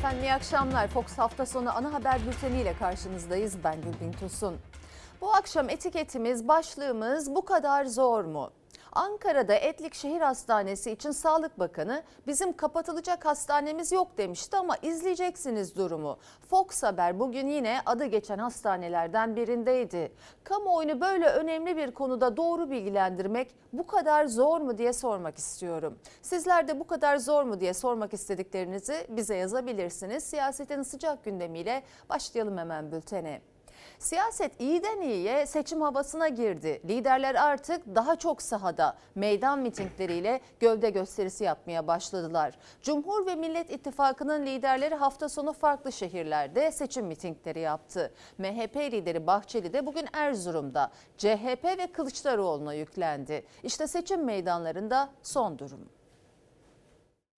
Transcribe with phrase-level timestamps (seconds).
[0.00, 0.88] Efendim iyi akşamlar.
[0.88, 3.64] Fox hafta sonu ana haber bülteniyle karşınızdayız.
[3.64, 4.56] Ben Gülbin Tosun.
[5.20, 8.50] Bu akşam etiketimiz, başlığımız bu kadar zor mu?
[8.92, 16.18] Ankara'da Etlik Şehir Hastanesi için Sağlık Bakanı bizim kapatılacak hastanemiz yok demişti ama izleyeceksiniz durumu.
[16.50, 20.12] Fox Haber bugün yine adı geçen hastanelerden birindeydi.
[20.44, 25.98] Kamuoyunu böyle önemli bir konuda doğru bilgilendirmek bu kadar zor mu diye sormak istiyorum.
[26.22, 30.24] Sizler de bu kadar zor mu diye sormak istediklerinizi bize yazabilirsiniz.
[30.24, 33.40] Siyasetin sıcak gündemiyle başlayalım hemen bültene.
[34.00, 36.82] Siyaset iyiden iyiye seçim havasına girdi.
[36.84, 42.54] Liderler artık daha çok sahada meydan mitingleriyle gövde gösterisi yapmaya başladılar.
[42.82, 48.14] Cumhur ve Millet İttifakı'nın liderleri hafta sonu farklı şehirlerde seçim mitingleri yaptı.
[48.38, 53.46] MHP lideri Bahçeli de bugün Erzurum'da CHP ve Kılıçdaroğlu'na yüklendi.
[53.62, 55.88] İşte seçim meydanlarında son durum.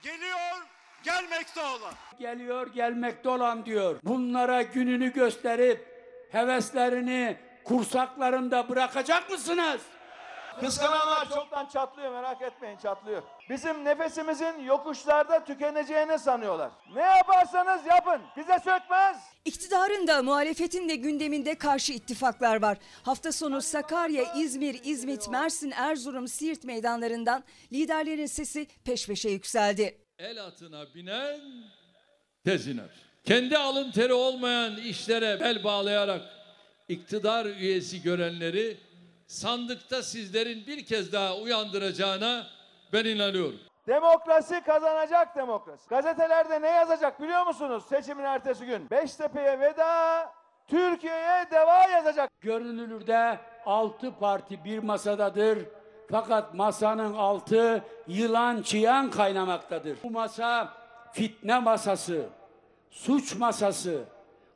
[0.00, 0.66] Geliyor,
[1.04, 1.94] gelmekte olan.
[2.18, 4.00] Geliyor gelmekte olan diyor.
[4.04, 5.91] Bunlara gününü gösterip
[6.32, 9.80] heveslerini kursaklarında bırakacak mısınız?
[10.60, 13.22] Kıskananlar çoktan çatlıyor merak etmeyin çatlıyor.
[13.50, 16.72] Bizim nefesimizin yokuşlarda tükeneceğini sanıyorlar.
[16.94, 19.16] Ne yaparsanız yapın bize sökmez.
[19.44, 22.78] İktidarın da muhalefetin de gündeminde karşı ittifaklar var.
[23.02, 29.98] Hafta sonu Sakarya, İzmir, İzmit, Mersin, Erzurum, Siirt meydanlarından liderlerin sesi peş peşe yükseldi.
[30.18, 31.40] El atına binen
[32.44, 33.11] tez iner.
[33.24, 36.22] Kendi alın teri olmayan işlere bel bağlayarak
[36.88, 38.76] iktidar üyesi görenleri
[39.26, 42.46] sandıkta sizlerin bir kez daha uyandıracağına
[42.92, 43.60] ben inanıyorum.
[43.86, 45.88] Demokrasi kazanacak demokrasi.
[45.88, 48.90] Gazetelerde ne yazacak biliyor musunuz seçimin ertesi gün?
[48.90, 50.32] Beştepe'ye veda,
[50.68, 52.30] Türkiye'ye deva yazacak.
[52.40, 55.58] Görünülürde altı parti bir masadadır.
[56.10, 59.98] Fakat masanın altı yılan çıyan kaynamaktadır.
[60.02, 60.68] Bu masa
[61.12, 62.26] fitne masası,
[62.92, 64.04] suç masası,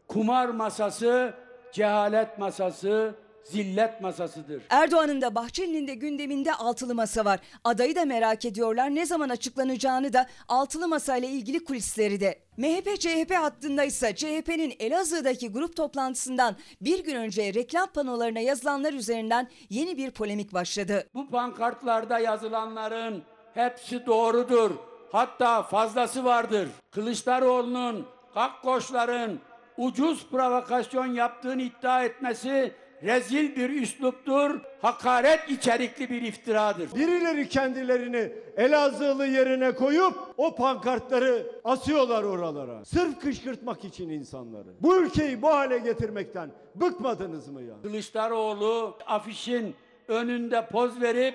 [0.08, 1.34] kumar masası,
[1.72, 3.14] cehalet masası,
[3.44, 4.62] zillet masasıdır.
[4.70, 7.40] Erdoğan'ın da Bahçeli'nin de gündeminde altılı masa var.
[7.64, 8.94] Adayı da merak ediyorlar.
[8.94, 12.38] Ne zaman açıklanacağını da altılı masa ile ilgili kulisleri de.
[12.56, 19.48] MHP CHP hattında ise CHP'nin Elazığ'daki grup toplantısından bir gün önce reklam panolarına yazılanlar üzerinden
[19.70, 21.06] yeni bir polemik başladı.
[21.14, 23.22] Bu pankartlarda yazılanların
[23.54, 24.70] hepsi doğrudur.
[25.12, 26.68] Hatta fazlası vardır.
[26.90, 29.38] Kılıçdaroğlu'nun Kakkoşların
[29.76, 36.94] ucuz provokasyon yaptığını iddia etmesi rezil bir üsluptur, hakaret içerikli bir iftiradır.
[36.94, 42.84] Birileri kendilerini Elazığlı yerine koyup o pankartları asıyorlar oralara.
[42.84, 44.68] Sırf kışkırtmak için insanları.
[44.80, 47.74] Bu ülkeyi bu hale getirmekten bıkmadınız mı ya?
[47.82, 49.74] Kılıçdaroğlu afişin
[50.08, 51.34] önünde poz verip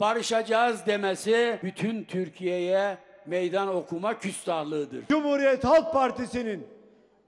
[0.00, 2.98] barışacağız demesi bütün Türkiye'ye
[3.30, 5.06] meydan okuma küstahlığıdır.
[5.08, 6.66] Cumhuriyet Halk Partisi'nin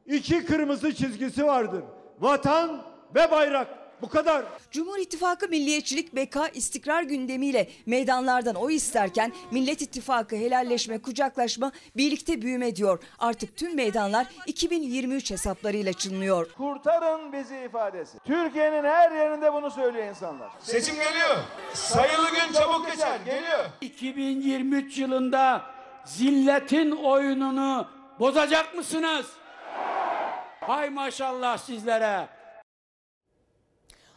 [0.06, 1.82] iki kırmızı çizgisi vardır.
[2.20, 2.82] Vatan
[3.14, 3.68] ve bayrak.
[4.02, 4.44] Bu kadar.
[4.70, 12.76] Cumhur İttifakı milliyetçilik, beka, istikrar gündemiyle meydanlardan oy isterken Millet İttifakı helalleşme, kucaklaşma, birlikte büyüme
[12.76, 13.02] diyor.
[13.18, 16.52] Artık tüm meydanlar 2023 hesaplarıyla çınlıyor.
[16.52, 18.18] Kurtarın bizi ifadesi.
[18.18, 20.50] Türkiye'nin her yerinde bunu söylüyor insanlar.
[20.60, 21.36] Seçim geliyor.
[21.74, 23.20] Sayılı gün çabuk geçer.
[23.24, 23.64] Geliyor.
[23.80, 25.62] 2023 yılında
[26.04, 27.86] zilletin oyununu
[28.18, 29.26] bozacak mısınız?
[30.60, 32.28] Hay maşallah sizlere.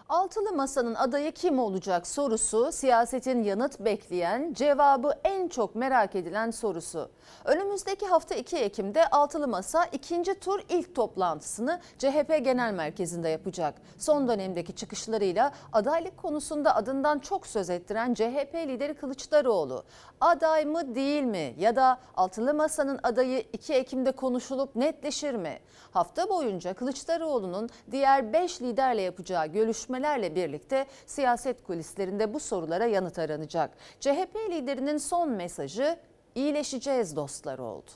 [0.10, 7.10] Altılı Masa'nın adayı kim olacak sorusu siyasetin yanıt bekleyen, cevabı en çok merak edilen sorusu.
[7.46, 13.76] Önümüzdeki hafta 2 Ekim'de Altılı Masa ikinci tur ilk toplantısını CHP Genel Merkezi'nde yapacak.
[13.98, 19.84] Son dönemdeki çıkışlarıyla adaylık konusunda adından çok söz ettiren CHP lideri Kılıçdaroğlu
[20.22, 25.60] aday mı değil mi ya da Altılı Masa'nın adayı 2 Ekim'de konuşulup netleşir mi?
[25.92, 29.48] Hafta boyunca Kılıçdaroğlu'nun diğer 5 liderle yapacağı
[29.96, 33.78] görüşmelerle birlikte siyaset kulislerinde bu sorulara yanıt aranacak.
[34.00, 36.00] CHP liderinin son mesajı
[36.36, 37.92] iyileşeceğiz dostlar oldu.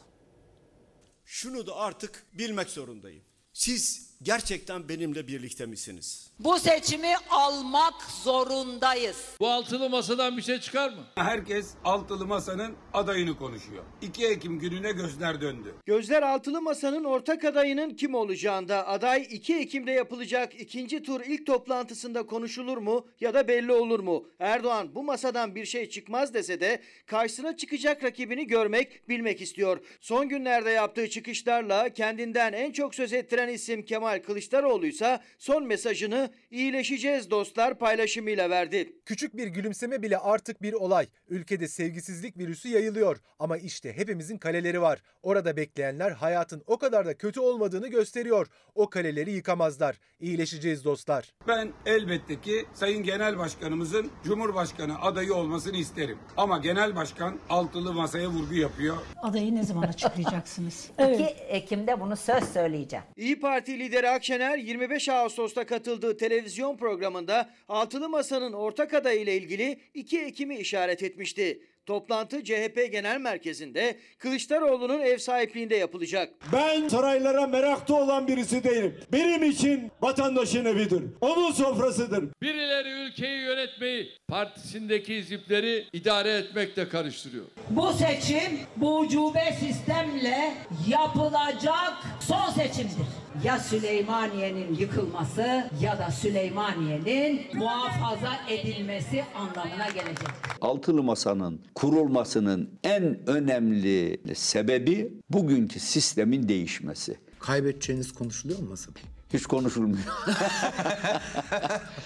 [1.26, 3.24] Şunu da artık bilmek zorundayım.
[3.54, 6.32] Siz gerçekten benimle birlikte misiniz?
[6.40, 7.94] Bu seçimi almak
[8.24, 9.26] zorundayız.
[9.40, 11.04] Bu altılı masadan bir şey çıkar mı?
[11.16, 13.84] Herkes altılı masanın adayını konuşuyor.
[14.02, 15.76] 2 Ekim gününe gözler döndü.
[15.86, 22.26] Gözler altılı masanın ortak adayının kim olacağında aday 2 Ekim'de yapılacak ikinci tur ilk toplantısında
[22.26, 24.26] konuşulur mu ya da belli olur mu?
[24.40, 29.80] Erdoğan bu masadan bir şey çıkmaz dese de karşısına çıkacak rakibini görmek, bilmek istiyor.
[30.02, 35.64] Son günlerde yaptığı çıkışlarla kendinden en çok söz ettiren isim Kemal Kemal Kılıçdaroğlu ise son
[35.64, 38.94] mesajını iyileşeceğiz dostlar paylaşımıyla verdi.
[39.06, 41.08] Küçük bir gülümseme bile artık bir olay.
[41.30, 45.02] Ülkede sevgisizlik virüsü yayılıyor ama işte hepimizin kaleleri var.
[45.24, 48.48] Orada bekleyenler hayatın o kadar da kötü olmadığını gösteriyor.
[48.76, 50.00] O kaleleri yıkamazlar.
[50.20, 51.34] İyileşeceğiz dostlar.
[51.48, 56.18] Ben elbette ki Sayın Genel Başkanımızın Cumhurbaşkanı adayı olmasını isterim.
[56.38, 58.98] Ama Genel Başkan altılı masaya vurgu yapıyor.
[59.22, 60.90] Adayı ne zaman açıklayacaksınız?
[61.14, 63.06] 2 Ekim'de bunu söz söyleyeceğim.
[63.16, 69.80] İyi Parti lideri Akşener 25 Ağustos'ta katıldığı televizyon programında Altılı Masa'nın ortak adayı ile ilgili
[69.94, 71.62] 2 Ekim'i işaret etmişti.
[71.86, 76.34] Toplantı CHP Genel Merkezi'nde Kılıçdaroğlu'nun ev sahipliğinde yapılacak.
[76.54, 78.98] Ben saraylara merakta olan birisi değilim.
[79.12, 81.04] Benim için vatandaşın evidir.
[81.22, 82.24] Onun sofrasıdır.
[82.42, 87.46] Birileri ülkeyi yönetmeyi, partisindeki hizipleri idare etmekle karıştırıyor.
[87.70, 90.54] Bu seçim bu ucube sistemle
[90.88, 91.94] yapılacak
[92.30, 93.08] son seçimdir.
[93.44, 100.28] Ya Süleymaniye'nin yıkılması ya da Süleymaniye'nin muhafaza edilmesi anlamına gelecek.
[100.62, 107.18] Altılı Masa'nın kurulmasının en önemli sebebi bugünkü sistemin değişmesi.
[107.40, 109.00] Kaybedeceğiniz konuşuluyor mu masada?
[109.34, 110.00] Hiç konuşulmuyor.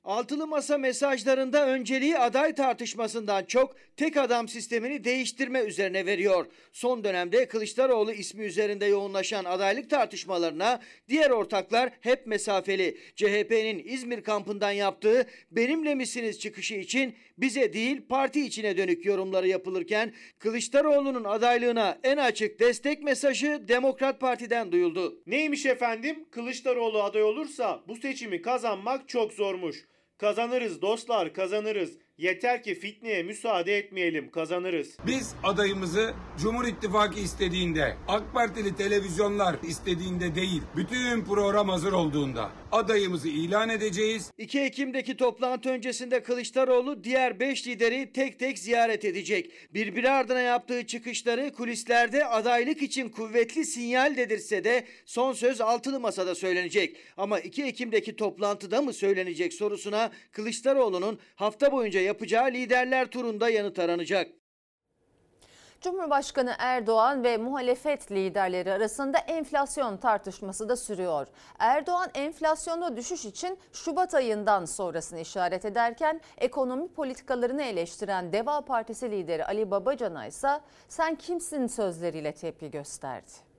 [0.04, 6.46] Altılı Masa mesajlarında önceliği aday tartışmasından çok tek adam sistemini değiştirme üzerine veriyor.
[6.72, 10.80] Son dönemde Kılıçdaroğlu ismi üzerinde yoğunlaşan adaylık tartışmalarına
[11.10, 12.98] diğer ortaklar hep mesafeli.
[13.16, 20.14] CHP'nin İzmir kampından yaptığı benimle misiniz çıkışı için bize değil parti içine dönük yorumları yapılırken
[20.40, 25.22] Kılıçdaroğlu'nun adaylığına en açık destek mesajı Demokrat Parti'den duyuldu.
[25.28, 26.26] Neymiş efendim?
[26.32, 29.86] Kılıçdaroğlu aday olursa bu seçimi kazanmak çok zormuş.
[30.18, 31.98] Kazanırız dostlar kazanırız.
[32.18, 34.98] Yeter ki fitneye müsaade etmeyelim kazanırız.
[35.08, 43.28] Biz adayımızı Cumhur İttifakı istediğinde, AK Partili televizyonlar istediğinde değil, bütün program hazır olduğunda adayımızı
[43.28, 44.32] ilan edeceğiz.
[44.38, 49.52] 2 Ekim'deki toplantı öncesinde Kılıçdaroğlu diğer 5 lideri tek tek ziyaret edecek.
[49.74, 56.36] Birbiri ardına yaptığı çıkışları kulislerde adaylık için kuvvetli sinyal dedirse de son söz altılı masada
[56.36, 56.98] söylenecek.
[57.18, 64.43] Ama 2 Ekim'deki toplantıda mı söylenecek sorusuna Kılıçdaroğlu'nun hafta boyunca yapacağı liderler turunda yanıt aranacak.
[65.84, 71.28] Cumhurbaşkanı Erdoğan ve muhalefet liderleri arasında enflasyon tartışması da sürüyor.
[71.60, 79.46] Erdoğan enflasyonda düşüş için Şubat ayından sonrasını işaret ederken ekonomi politikalarını eleştiren Deva Partisi lideri
[79.46, 80.60] Ali Babacan'a ise
[80.90, 83.53] sen kimsin sözleriyle tepki gösterdi.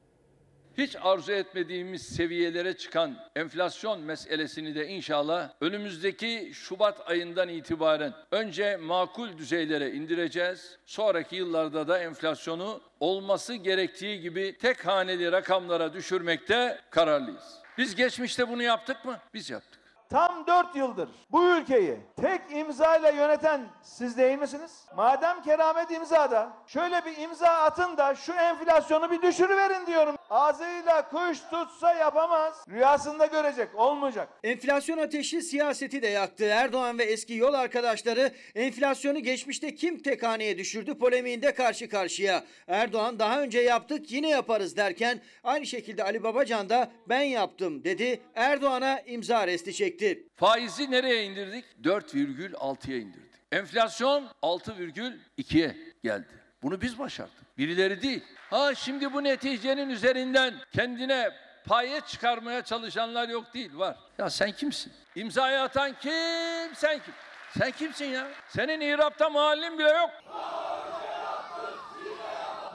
[0.79, 9.38] Hiç arzu etmediğimiz seviyelere çıkan enflasyon meselesini de inşallah önümüzdeki Şubat ayından itibaren önce makul
[9.38, 10.79] düzeylere indireceğiz.
[10.87, 17.55] Sonraki yıllarda da enflasyonu olması gerektiği gibi tek haneli rakamlara düşürmekte kararlıyız.
[17.79, 19.19] Biz geçmişte bunu yaptık mı?
[19.35, 19.74] Biz yaptık.
[20.11, 24.85] Tam 4 yıldır bu ülkeyi tek imzayla yöneten siz değil misiniz?
[24.97, 30.17] Madem keramet imzada şöyle bir imza atın da şu enflasyonu bir düşürüverin diyorum.
[30.31, 32.65] Ağzıyla kuş tutsa yapamaz.
[32.71, 34.29] Rüyasında görecek olmayacak.
[34.45, 36.45] Enflasyon ateşi siyaseti de yaktı.
[36.45, 42.45] Erdoğan ve eski yol arkadaşları enflasyonu geçmişte kim tek haneye düşürdü polemiğinde karşı karşıya.
[42.69, 48.23] Erdoğan daha önce yaptık yine yaparız derken aynı şekilde Ali Babacan da ben yaptım dedi.
[48.35, 49.94] Erdoğan'a imza resti çekti.
[50.37, 51.64] Faizi nereye indirdik?
[51.82, 53.35] 4,6'ya indirdik.
[53.52, 56.29] Enflasyon 6,2'ye geldi.
[56.62, 57.58] Bunu biz başardık.
[57.58, 58.25] Birileri değil.
[58.51, 61.31] Ha şimdi bu neticenin üzerinden kendine
[61.67, 63.96] paye çıkarmaya çalışanlar yok değil var.
[64.19, 64.93] Ya sen kimsin?
[65.15, 66.74] İmzayı atan kim?
[66.74, 67.15] Sen kim?
[67.58, 68.29] Sen kimsin ya?
[68.48, 70.10] Senin İrab'da mahallin bile yok.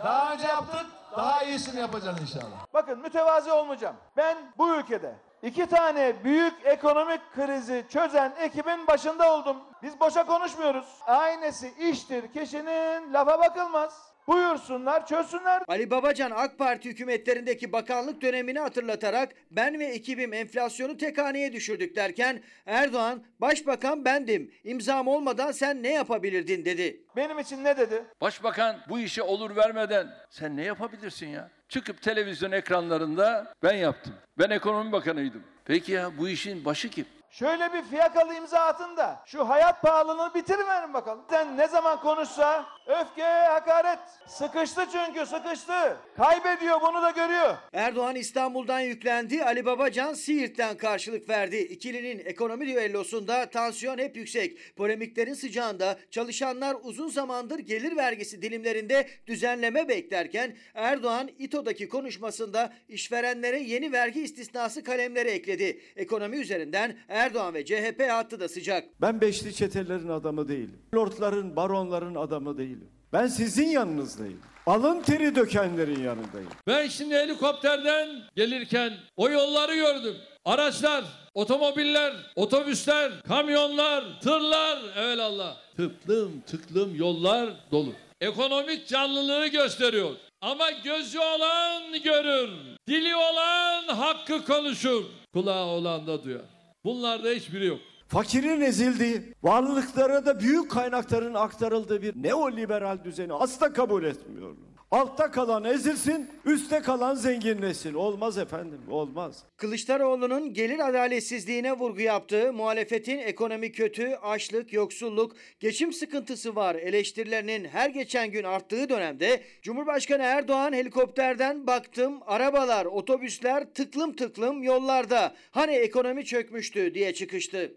[0.04, 0.86] Daha önce yaptık,
[1.18, 2.66] daha iyisini yapacağız inşallah.
[2.74, 3.96] Bakın mütevazi olmayacağım.
[4.18, 9.58] Ben bu ülkede iki tane büyük ekonomik krizi çözen ekibin başında oldum.
[9.84, 10.86] Biz boşa konuşmuyoruz.
[11.08, 14.09] Aynesi iştir kişinin lafa bakılmaz.
[14.30, 15.62] Buyursunlar çözsünler.
[15.68, 21.96] Ali Babacan AK Parti hükümetlerindeki bakanlık dönemini hatırlatarak ben ve ekibim enflasyonu tek haneye düşürdük
[21.96, 27.04] derken Erdoğan başbakan bendim imzam olmadan sen ne yapabilirdin dedi.
[27.16, 28.04] Benim için ne dedi?
[28.22, 31.50] Başbakan bu işe olur vermeden sen ne yapabilirsin ya?
[31.70, 34.14] Çıkıp televizyon ekranlarında ben yaptım.
[34.40, 35.44] Ben ekonomi bakanıydım.
[35.66, 37.06] Peki ya bu işin başı kim?
[37.30, 41.26] Şöyle bir fiyakalı imza atın da şu hayat pahalılığını bitiriverin bakalım.
[41.30, 44.00] Sen ne zaman konuşsa öfke, hakaret.
[44.28, 45.98] Sıkıştı çünkü sıkıştı.
[46.18, 47.56] Kaybediyor bunu da görüyor.
[47.74, 49.44] Erdoğan İstanbul'dan yüklendi.
[49.44, 51.58] Ali Babacan Siirt'ten karşılık verdi.
[51.58, 54.76] İkilinin ekonomi düellosunda tansiyon hep yüksek.
[54.76, 63.92] Polemiklerin sıcağında çalışanlar uzun zamandır gelir vergisi dilimlerinde düzenleme beklerken Erdoğan İTO'daki konuşmasında işverenlere yeni
[63.92, 65.82] vergi istisnası kalemleri ekledi.
[65.96, 69.02] Ekonomi üzerinden Erdoğan ve CHP hattı da sıcak.
[69.02, 70.80] Ben beşli çetelerin adamı değilim.
[70.96, 72.90] Lordların, baronların adamı değilim.
[73.14, 74.42] Ben sizin yanınızdayım.
[74.66, 76.50] Alın teri dökenlerin yanındayım.
[76.68, 80.16] Ben şimdi helikopterden gelirken o yolları gördüm.
[80.46, 85.58] Araçlar, otomobiller, otobüsler, kamyonlar, tırlar, evelallah.
[85.78, 87.94] Tıklım tıklım yollar dolu.
[88.22, 90.12] Ekonomik canlılığı gösteriyor.
[90.42, 92.50] Ama gözü olan görür.
[92.88, 95.04] Dili olan hakkı konuşur.
[95.34, 96.59] Kulağı olan da duyar.
[96.84, 97.80] Bunlarda hiçbiri yok.
[98.08, 104.69] Fakirin ezildiği, varlıklara da büyük kaynakların aktarıldığı bir neoliberal düzeni asla kabul etmiyorum.
[104.92, 107.94] Altta kalan ezilsin, üstte kalan zenginleşsin.
[107.94, 109.44] Olmaz efendim, olmaz.
[109.58, 117.90] Kılıçdaroğlu'nun gelir adaletsizliğine vurgu yaptığı muhalefetin ekonomi kötü, açlık, yoksulluk, geçim sıkıntısı var eleştirilerinin her
[117.90, 125.36] geçen gün arttığı dönemde Cumhurbaşkanı Erdoğan helikopterden baktım arabalar, otobüsler tıklım tıklım yollarda.
[125.52, 127.74] Hani ekonomi çökmüştü diye çıkıştı.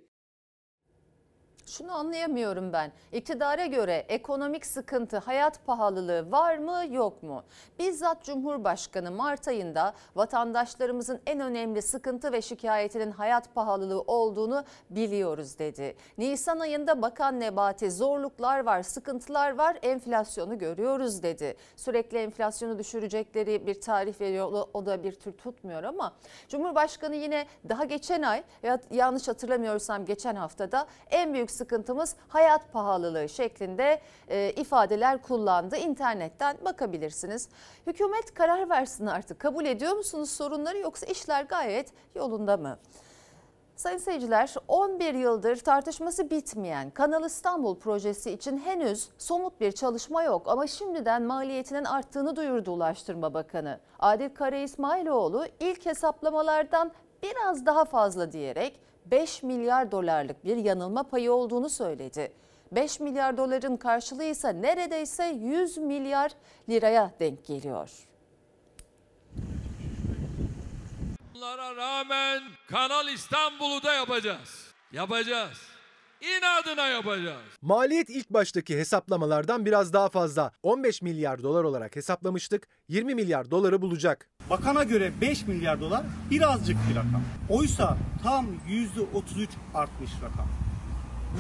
[1.67, 2.93] Şunu anlayamıyorum ben.
[3.13, 7.45] İktidara göre ekonomik sıkıntı, hayat pahalılığı var mı yok mu?
[7.79, 15.97] Bizzat Cumhurbaşkanı Mart ayında vatandaşlarımızın en önemli sıkıntı ve şikayetinin hayat pahalılığı olduğunu biliyoruz dedi.
[16.19, 21.57] Nisan ayında Bakan Nebati zorluklar var, sıkıntılar var, enflasyonu görüyoruz dedi.
[21.77, 24.67] Sürekli enflasyonu düşürecekleri bir tarih veriyor.
[24.75, 26.13] O da bir tür tutmuyor ama
[26.49, 33.29] Cumhurbaşkanı yine daha geçen ay ya yanlış hatırlamıyorsam geçen haftada en büyük sıkıntımız hayat pahalılığı
[33.29, 35.77] şeklinde e, ifadeler kullandı.
[35.77, 37.49] İnternetten bakabilirsiniz.
[37.87, 39.39] Hükümet karar versin artık.
[39.39, 42.79] Kabul ediyor musunuz sorunları yoksa işler gayet yolunda mı?
[43.77, 50.49] Sayın seyirciler 11 yıldır tartışması bitmeyen Kanal İstanbul projesi için henüz somut bir çalışma yok
[50.49, 53.81] ama şimdiden maliyetinin arttığını duyurdu Ulaştırma Bakanı.
[53.99, 56.93] Adil Kara İsmailoğlu ilk hesaplamalardan
[57.23, 62.33] biraz daha fazla diyerek 5 milyar dolarlık bir yanılma payı olduğunu söyledi.
[62.73, 66.33] 5 milyar doların karşılığı ise neredeyse 100 milyar
[66.69, 67.91] liraya denk geliyor.
[71.35, 74.73] Bunlara rağmen Kanal İstanbul'u da yapacağız.
[74.93, 75.72] Yapacağız.
[76.23, 77.43] İnadına yapacağız.
[77.63, 80.53] Maliyet ilk baştaki hesaplamalardan biraz daha fazla.
[80.63, 82.69] 15 milyar dolar olarak hesaplamıştık.
[82.89, 84.29] 20 milyar doları bulacak.
[84.51, 87.23] Bakana göre 5 milyar dolar birazcık bir rakam.
[87.49, 90.49] Oysa tam %33 artmış rakam.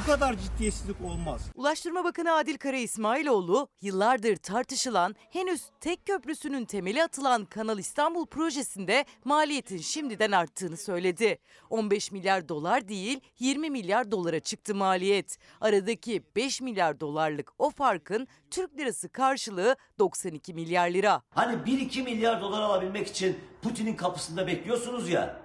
[0.00, 1.42] Bu kadar ciddiyetsizlik olmaz.
[1.54, 9.04] Ulaştırma Bakanı Adil Kara İsmailoğlu yıllardır tartışılan henüz tek köprüsünün temeli atılan Kanal İstanbul projesinde
[9.24, 11.38] maliyetin şimdiden arttığını söyledi.
[11.70, 15.38] 15 milyar dolar değil 20 milyar dolara çıktı maliyet.
[15.60, 21.22] Aradaki 5 milyar dolarlık o farkın Türk lirası karşılığı 92 milyar lira.
[21.30, 25.41] Hani 1-2 milyar dolar alabilmek için Putin'in kapısında bekliyorsunuz ya.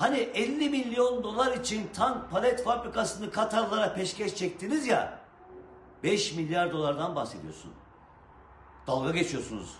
[0.00, 5.18] Hani 50 milyon dolar için tank palet fabrikasını Katarlara peşkeş çektiniz ya.
[6.02, 7.72] 5 milyar dolardan bahsediyorsun.
[8.86, 9.74] Dalga geçiyorsunuz.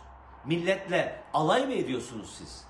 [0.46, 2.64] Milletle alay mı ediyorsunuz siz?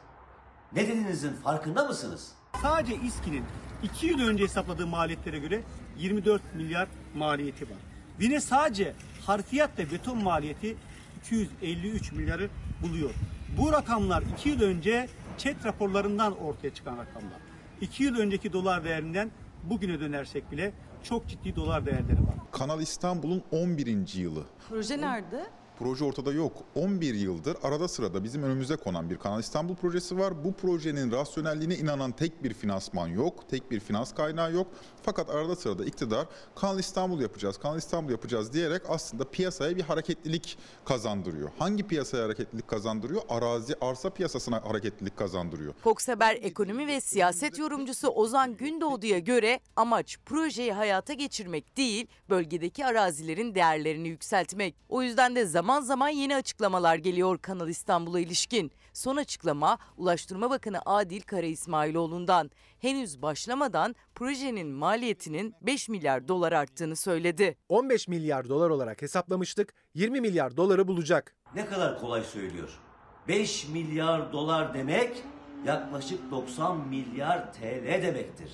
[0.72, 2.32] Ne dediğinizin farkında mısınız?
[2.62, 3.44] Sadece İSKİ'nin
[3.82, 5.62] 2 yıl önce hesapladığı maliyetlere göre
[5.98, 7.78] 24 milyar maliyeti var.
[8.20, 8.94] Yine sadece
[9.26, 10.76] harfiyat ve beton maliyeti
[11.24, 12.50] 253 milyarı
[12.82, 13.10] buluyor.
[13.58, 15.08] Bu rakamlar 2 yıl önce
[15.40, 17.40] ÇED raporlarından ortaya çıkan rakamlar.
[17.80, 19.30] 2 yıl önceki dolar değerinden
[19.64, 22.34] bugüne dönersek bile çok ciddi dolar değerleri var.
[22.52, 24.14] Kanal İstanbul'un 11.
[24.14, 24.44] yılı.
[24.68, 25.46] Proje nerede?
[25.78, 26.52] Proje ortada yok.
[26.74, 30.44] 11 yıldır arada sırada bizim önümüze konan bir Kanal İstanbul projesi var.
[30.44, 34.66] Bu projenin rasyonelliğine inanan tek bir finansman yok, tek bir finans kaynağı yok.
[35.02, 36.26] Fakat arada sırada iktidar
[36.56, 41.50] Kanal İstanbul yapacağız, Kanal İstanbul yapacağız diyerek aslında piyasaya bir hareketlilik kazandırıyor.
[41.58, 43.22] Hangi piyasaya hareketlilik kazandırıyor?
[43.28, 45.74] Arazi, arsa piyasasına hareketlilik kazandırıyor.
[45.82, 52.86] Fox Haber ekonomi ve siyaset yorumcusu Ozan Gündoğdu'ya göre amaç projeyi hayata geçirmek değil, bölgedeki
[52.86, 54.74] arazilerin değerlerini yükseltmek.
[54.88, 58.72] O yüzden de zaman zaman yeni açıklamalar geliyor Kanal İstanbul'a ilişkin.
[59.00, 62.50] Son açıklama Ulaştırma Bakanı Adil Kara İsmailoğlu'ndan.
[62.78, 67.56] Henüz başlamadan projenin maliyetinin 5 milyar dolar arttığını söyledi.
[67.68, 69.74] 15 milyar dolar olarak hesaplamıştık.
[69.94, 71.34] 20 milyar doları bulacak.
[71.54, 72.68] Ne kadar kolay söylüyor.
[73.28, 75.22] 5 milyar dolar demek
[75.66, 78.50] yaklaşık 90 milyar TL demektir.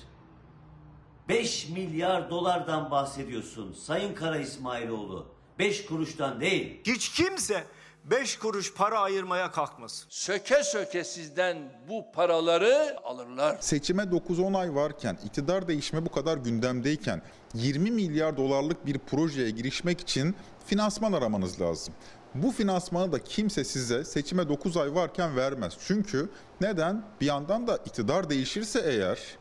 [1.29, 5.27] 5 milyar dolardan bahsediyorsun Sayın Kara İsmailoğlu.
[5.59, 6.81] 5 kuruştan değil.
[6.85, 7.63] Hiç kimse
[8.11, 10.05] 5 kuruş para ayırmaya kalkmasın.
[10.09, 11.57] Söke söke sizden
[11.89, 13.57] bu paraları alırlar.
[13.59, 17.21] Seçime 9-10 ay varken, iktidar değişme bu kadar gündemdeyken
[17.53, 20.35] 20 milyar dolarlık bir projeye girişmek için
[20.65, 21.93] finansman aramanız lazım.
[22.35, 25.73] Bu finansmanı da kimse size seçime 9 ay varken vermez.
[25.87, 26.29] Çünkü
[26.61, 27.03] neden?
[27.21, 29.37] Bir yandan da iktidar değişirse eğer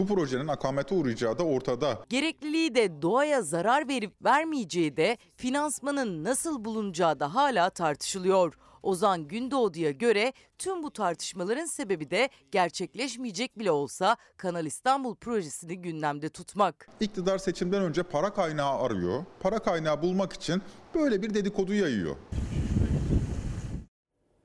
[0.00, 1.98] bu projenin akamete uğrayacağı da ortada.
[2.08, 8.54] Gerekliliği de doğaya zarar verip vermeyeceği de finansmanın nasıl bulunacağı da hala tartışılıyor.
[8.82, 16.28] Ozan Gündoğdu'ya göre tüm bu tartışmaların sebebi de gerçekleşmeyecek bile olsa Kanal İstanbul projesini gündemde
[16.28, 16.88] tutmak.
[17.00, 19.24] İktidar seçimden önce para kaynağı arıyor.
[19.40, 20.62] Para kaynağı bulmak için
[20.94, 22.16] böyle bir dedikodu yayıyor.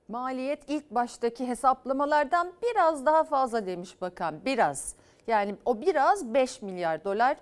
[0.08, 4.46] Maliyet ilk baştaki hesaplamalardan biraz daha fazla demiş bakan.
[4.46, 4.96] Biraz.
[5.28, 7.38] Yani o biraz 5 milyar dolar.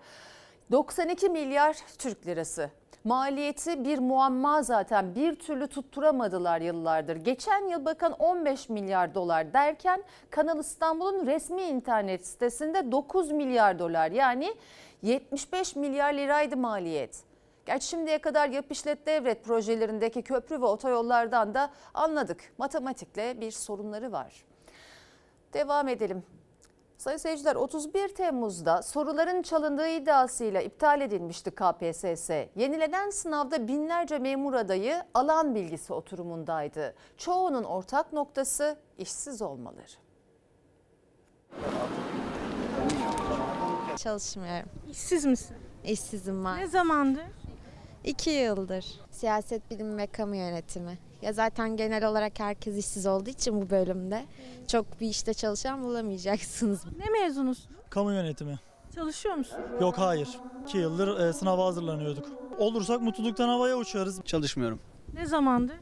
[0.72, 2.70] 92 milyar Türk lirası.
[3.04, 7.16] Maliyeti bir muamma zaten bir türlü tutturamadılar yıllardır.
[7.16, 14.12] Geçen yıl bakan 15 milyar dolar derken Kanal İstanbul'un resmi internet sitesinde 9 milyar dolar
[14.12, 14.56] yani
[15.02, 17.24] 75 milyar liraydı maliyet.
[17.66, 22.54] Gerçi şimdiye kadar yap işlet devret projelerindeki köprü ve otoyollardan da anladık.
[22.58, 24.46] Matematikle bir sorunları var.
[25.54, 26.24] Devam edelim.
[27.04, 32.30] Sayın seyirciler 31 Temmuz'da soruların çalındığı iddiasıyla iptal edilmişti KPSS.
[32.56, 36.96] Yenilenen sınavda binlerce memur adayı alan bilgisi oturumundaydı.
[37.18, 39.86] Çoğunun ortak noktası işsiz olmaları.
[43.98, 44.70] Çalışmıyorum.
[44.92, 45.58] İşsiz misin?
[45.86, 46.58] İşsizim var.
[46.58, 47.43] Ne zamandır?
[48.04, 48.86] İki yıldır.
[49.12, 50.98] Siyaset bilimi ve kamu yönetimi.
[51.22, 54.26] Ya zaten genel olarak herkes işsiz olduğu için bu bölümde
[54.68, 56.84] çok bir işte çalışan bulamayacaksınız.
[56.98, 57.72] Ne mezunusun?
[57.90, 58.60] Kamu yönetimi.
[58.96, 59.58] Çalışıyor musun?
[59.82, 60.30] Yok hayır.
[60.68, 62.30] 2 yıldır e, sınava hazırlanıyorduk.
[62.58, 64.22] Olursak mutluluktan havaya uçarız.
[64.26, 64.80] Çalışmıyorum.
[65.14, 65.76] Ne zamandır?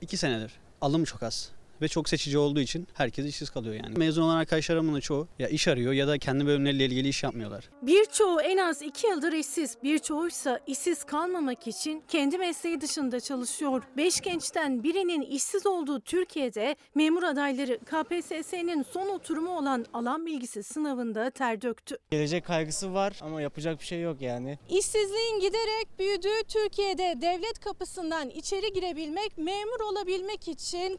[0.00, 0.52] 2 senedir.
[0.80, 1.50] Alım çok az.
[1.82, 3.98] Ve çok seçici olduğu için herkes işsiz kalıyor yani.
[3.98, 7.70] Mezun olan arkadaşlarımın da çoğu ya iş arıyor ya da kendi bölümleriyle ilgili iş yapmıyorlar.
[7.82, 9.76] Birçoğu en az iki yıldır işsiz.
[9.82, 13.82] Birçoğuysa işsiz kalmamak için kendi mesleği dışında çalışıyor.
[13.96, 21.30] Beş gençten birinin işsiz olduğu Türkiye'de memur adayları KPSS'nin son oturumu olan alan bilgisi sınavında
[21.30, 21.96] ter döktü.
[22.10, 24.58] Gelecek kaygısı var ama yapacak bir şey yok yani.
[24.68, 30.96] İşsizliğin giderek büyüdüğü Türkiye'de devlet kapısından içeri girebilmek, memur olabilmek için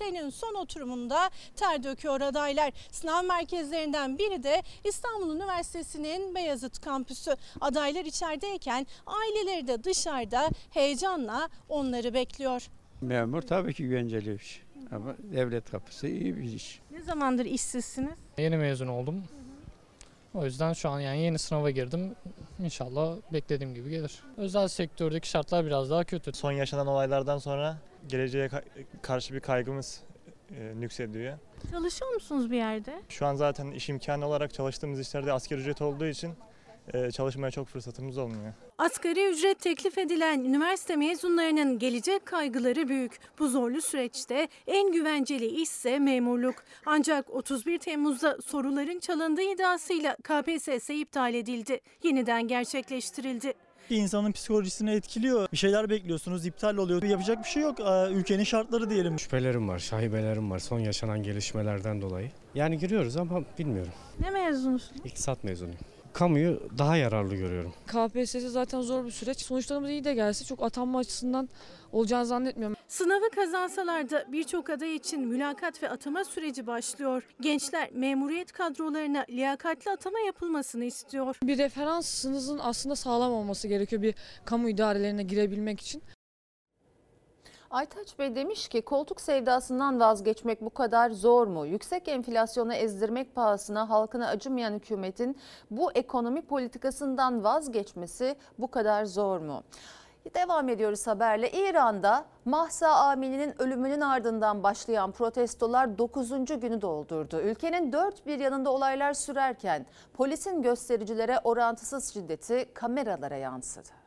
[0.00, 2.72] KPSS'nin son oturumunda ter döküyor adaylar.
[2.92, 7.36] Sınav merkezlerinden biri de İstanbul Üniversitesi'nin Beyazıt kampüsü.
[7.60, 12.66] Adaylar içerideyken aileleri de dışarıda heyecanla onları bekliyor.
[13.00, 14.62] Memur tabii ki güvenceli bir iş.
[14.92, 16.80] Ama devlet kapısı iyi bir iş.
[16.90, 18.12] Ne zamandır işsizsiniz?
[18.38, 19.24] Yeni mezun oldum.
[20.34, 22.14] O yüzden şu an yani yeni sınava girdim.
[22.60, 24.22] İnşallah beklediğim gibi gelir.
[24.36, 26.32] Özel sektördeki şartlar biraz daha kötü.
[26.32, 27.76] Son yaşanan olaylardan sonra
[28.08, 28.62] geleceğe ka-
[29.02, 30.00] karşı bir kaygımız
[30.56, 31.38] e, nüksediyor.
[31.70, 33.02] Çalışıyor musunuz bir yerde?
[33.08, 36.32] Şu an zaten iş imkanı olarak çalıştığımız işlerde asgari ücret olduğu için
[37.12, 38.52] çalışmaya çok fırsatımız olmuyor.
[38.78, 43.12] Asgari ücret teklif edilen üniversite mezunlarının gelecek kaygıları büyük.
[43.38, 46.54] Bu zorlu süreçte en güvenceli işse memurluk.
[46.86, 51.80] Ancak 31 Temmuz'da soruların çalındığı iddiasıyla KPSS iptal edildi.
[52.02, 53.54] Yeniden gerçekleştirildi.
[53.90, 55.48] İnsanın psikolojisini etkiliyor.
[55.52, 57.02] Bir şeyler bekliyorsunuz, iptal oluyor.
[57.02, 57.80] Yapacak bir şey yok.
[57.80, 59.18] Ee, Ülkenin şartları diyelim.
[59.18, 62.30] Şüphelerim var, şahibelerim var son yaşanan gelişmelerden dolayı.
[62.54, 63.92] Yani giriyoruz ama bilmiyorum.
[64.20, 64.96] Ne mezunusun?
[65.04, 65.78] İktisat mezunuyum.
[66.12, 67.72] Kamuyu daha yararlı görüyorum.
[67.86, 69.40] KPSS zaten zor bir süreç.
[69.40, 71.48] Sonuçlarımız iyi de gelse çok atanma açısından
[71.92, 72.76] olacağını zannetmiyorum.
[72.88, 77.22] Sınavı kazansalar da birçok aday için mülakat ve atama süreci başlıyor.
[77.40, 81.36] Gençler memuriyet kadrolarına liyakatli atama yapılmasını istiyor.
[81.42, 86.02] Bir referansınızın aslında sağlam olması gerekiyor bir kamu idarelerine girebilmek için.
[87.70, 91.66] Aytaç Bey demiş ki koltuk sevdasından vazgeçmek bu kadar zor mu?
[91.66, 95.36] Yüksek enflasyonu ezdirmek pahasına halkına acımayan hükümetin
[95.70, 99.62] bu ekonomi politikasından vazgeçmesi bu kadar zor mu?
[100.34, 101.50] Devam ediyoruz haberle.
[101.50, 106.30] İran'da Mahsa Amini'nin ölümünün ardından başlayan protestolar 9.
[106.60, 107.40] günü doldurdu.
[107.40, 113.99] Ülkenin dört bir yanında olaylar sürerken polisin göstericilere orantısız şiddeti kameralara yansıdı.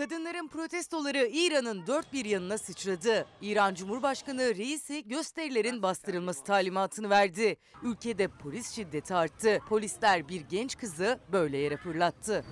[0.00, 3.26] Kadınların protestoları İran'ın dört bir yanına sıçradı.
[3.42, 7.56] İran Cumhurbaşkanı reisi gösterilerin bastırılması talimatını verdi.
[7.82, 9.60] Ülkede polis şiddeti arttı.
[9.68, 12.44] Polisler bir genç kızı böyle yere fırlattı.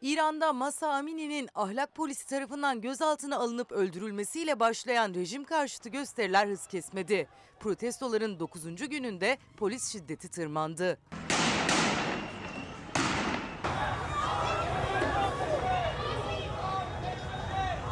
[0.00, 7.28] İran'da Masa Amini'nin ahlak polisi tarafından gözaltına alınıp öldürülmesiyle başlayan rejim karşıtı gösteriler hız kesmedi.
[7.60, 8.88] Protestoların 9.
[8.88, 10.98] gününde polis şiddeti tırmandı.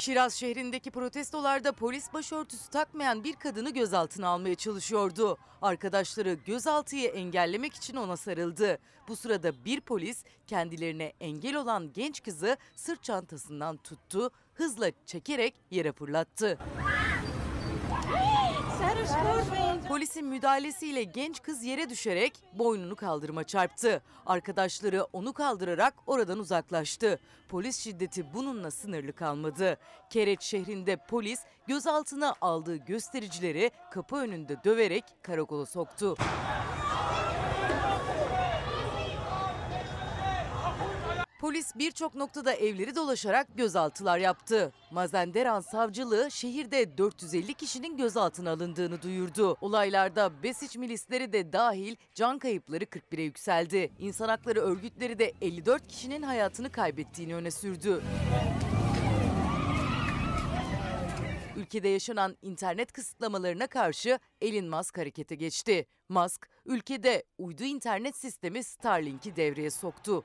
[0.00, 5.38] Şiraz şehrindeki protestolarda polis başörtüsü takmayan bir kadını gözaltına almaya çalışıyordu.
[5.62, 8.78] Arkadaşları gözaltıyı engellemek için ona sarıldı.
[9.08, 15.92] Bu sırada bir polis kendilerine engel olan genç kızı sırt çantasından tuttu, hızla çekerek yere
[15.92, 16.58] fırlattı.
[19.88, 24.02] Polisin müdahalesiyle genç kız yere düşerek boynunu kaldırıma çarptı.
[24.26, 27.20] Arkadaşları onu kaldırarak oradan uzaklaştı.
[27.48, 29.78] Polis şiddeti bununla sınırlı kalmadı.
[30.10, 36.16] Kereç şehrinde polis gözaltına aldığı göstericileri kapı önünde döverek karakola soktu.
[41.40, 44.72] Polis birçok noktada evleri dolaşarak gözaltılar yaptı.
[44.90, 49.56] Mazenderan savcılığı şehirde 450 kişinin gözaltına alındığını duyurdu.
[49.60, 53.90] Olaylarda Besiç milisleri de dahil can kayıpları 41'e yükseldi.
[53.98, 58.02] İnsan hakları örgütleri de 54 kişinin hayatını kaybettiğini öne sürdü.
[61.56, 65.86] Ülkede yaşanan internet kısıtlamalarına karşı Elon Musk harekete geçti.
[66.08, 70.24] Musk, ülkede uydu internet sistemi Starlink'i devreye soktu.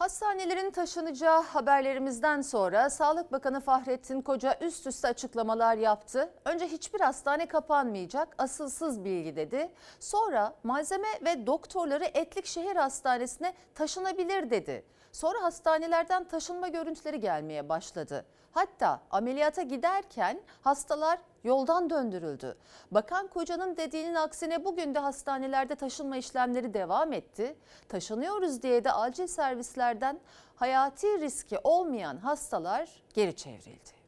[0.00, 6.32] Hastanelerin taşınacağı haberlerimizden sonra Sağlık Bakanı Fahrettin Koca üst üste açıklamalar yaptı.
[6.44, 9.72] Önce hiçbir hastane kapanmayacak, asılsız bilgi dedi.
[10.00, 14.84] Sonra malzeme ve doktorları Etlik Şehir Hastanesi'ne taşınabilir dedi.
[15.12, 18.26] Sonra hastanelerden taşınma görüntüleri gelmeye başladı.
[18.52, 22.56] Hatta ameliyata giderken hastalar yoldan döndürüldü.
[22.90, 27.56] Bakan Koca'nın dediğinin aksine bugün de hastanelerde taşınma işlemleri devam etti.
[27.88, 30.20] Taşınıyoruz diye de acil servislerden
[30.56, 34.00] hayati riski olmayan hastalar geri çevrildi.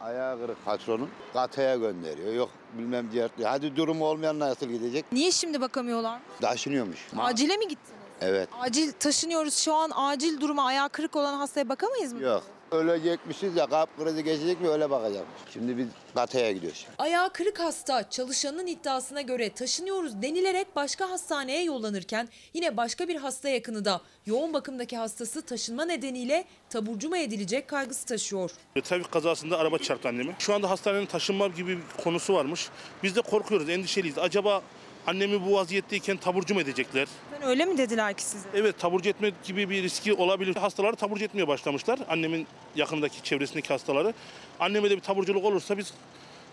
[0.00, 2.32] Ayağı kırık patronun kataya gönderiyor.
[2.32, 3.30] Yok bilmem diğer.
[3.42, 5.04] Hadi durumu olmayan nasıl gidecek?
[5.12, 6.20] Niye şimdi bakamıyorlar?
[6.40, 7.06] Taşınıyormuş.
[7.18, 8.05] Acile mi gittiniz?
[8.20, 8.48] Evet.
[8.60, 9.56] Acil taşınıyoruz.
[9.58, 12.22] Şu an acil duruma ayağı kırık olan hastaya bakamayız mı?
[12.22, 12.42] Yok.
[12.70, 15.40] Ölecekmişiz ya kalp krizi geçecek mi öyle bakacakmış.
[15.52, 16.86] Şimdi biz kataya gidiyoruz.
[16.98, 23.48] Ayağı kırık hasta çalışanın iddiasına göre taşınıyoruz denilerek başka hastaneye yollanırken yine başka bir hasta
[23.48, 28.50] yakını da yoğun bakımdaki hastası taşınma nedeniyle taburcu mu edilecek kaygısı taşıyor.
[28.84, 30.36] Trafik kazasında araba çarptı annemi.
[30.38, 32.68] Şu anda hastanenin taşınma gibi bir konusu varmış.
[33.02, 34.18] Biz de korkuyoruz, endişeliyiz.
[34.18, 34.62] Acaba
[35.06, 37.08] annemi bu vaziyetteyken taburcu mu edecekler?
[37.32, 38.48] Ben öyle mi dediler ki size?
[38.54, 40.56] Evet taburcu etme gibi bir riski olabilir.
[40.56, 41.98] Hastaları taburcu etmeye başlamışlar.
[42.08, 44.14] Annemin yakındaki çevresindeki hastaları.
[44.60, 45.92] Anneme de bir taburculuk olursa biz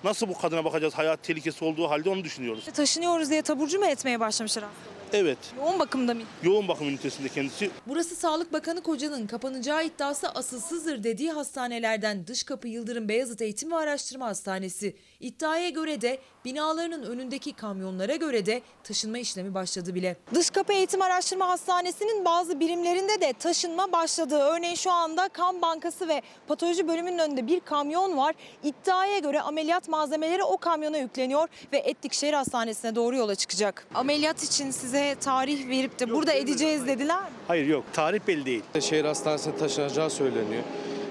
[0.03, 0.93] nasıl bu kadına bakacağız?
[0.93, 2.65] Hayat tehlikesi olduğu halde onu düşünüyoruz.
[2.65, 4.93] Taşınıyoruz diye taburcu mu etmeye başlamışlar hastaları?
[5.13, 5.37] Evet.
[5.57, 6.21] Yoğun bakımda mı?
[6.43, 7.71] Yoğun bakım ünitesinde kendisi.
[7.87, 13.75] Burası Sağlık Bakanı Koca'nın kapanacağı iddiası asılsızdır dediği hastanelerden Dış Kapı Yıldırım Beyazıt Eğitim ve
[13.75, 14.95] Araştırma Hastanesi.
[15.19, 20.15] İddiaya göre de binalarının önündeki kamyonlara göre de taşınma işlemi başladı bile.
[20.33, 24.35] Dış Kapı Eğitim Araştırma Hastanesi'nin bazı birimlerinde de taşınma başladı.
[24.35, 28.35] Örneğin şu anda kan bankası ve patoloji bölümünün önünde bir kamyon var.
[28.63, 33.87] İddiaya göre ameliyat malzemeleri o kamyona yükleniyor ve Etlik Şehir Hastanesi'ne doğru yola çıkacak.
[33.95, 37.29] Ameliyat için size tarih verip de burada edeceğiz dediler mi?
[37.47, 38.63] Hayır yok tarih belli değil.
[38.81, 40.63] Şehir hastanesine taşınacağı söyleniyor.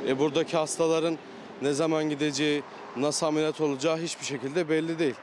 [0.09, 1.18] E, buradaki hastaların
[1.62, 2.62] ne zaman gideceği,
[2.96, 5.14] nasıl ameliyat olacağı hiçbir şekilde belli değil.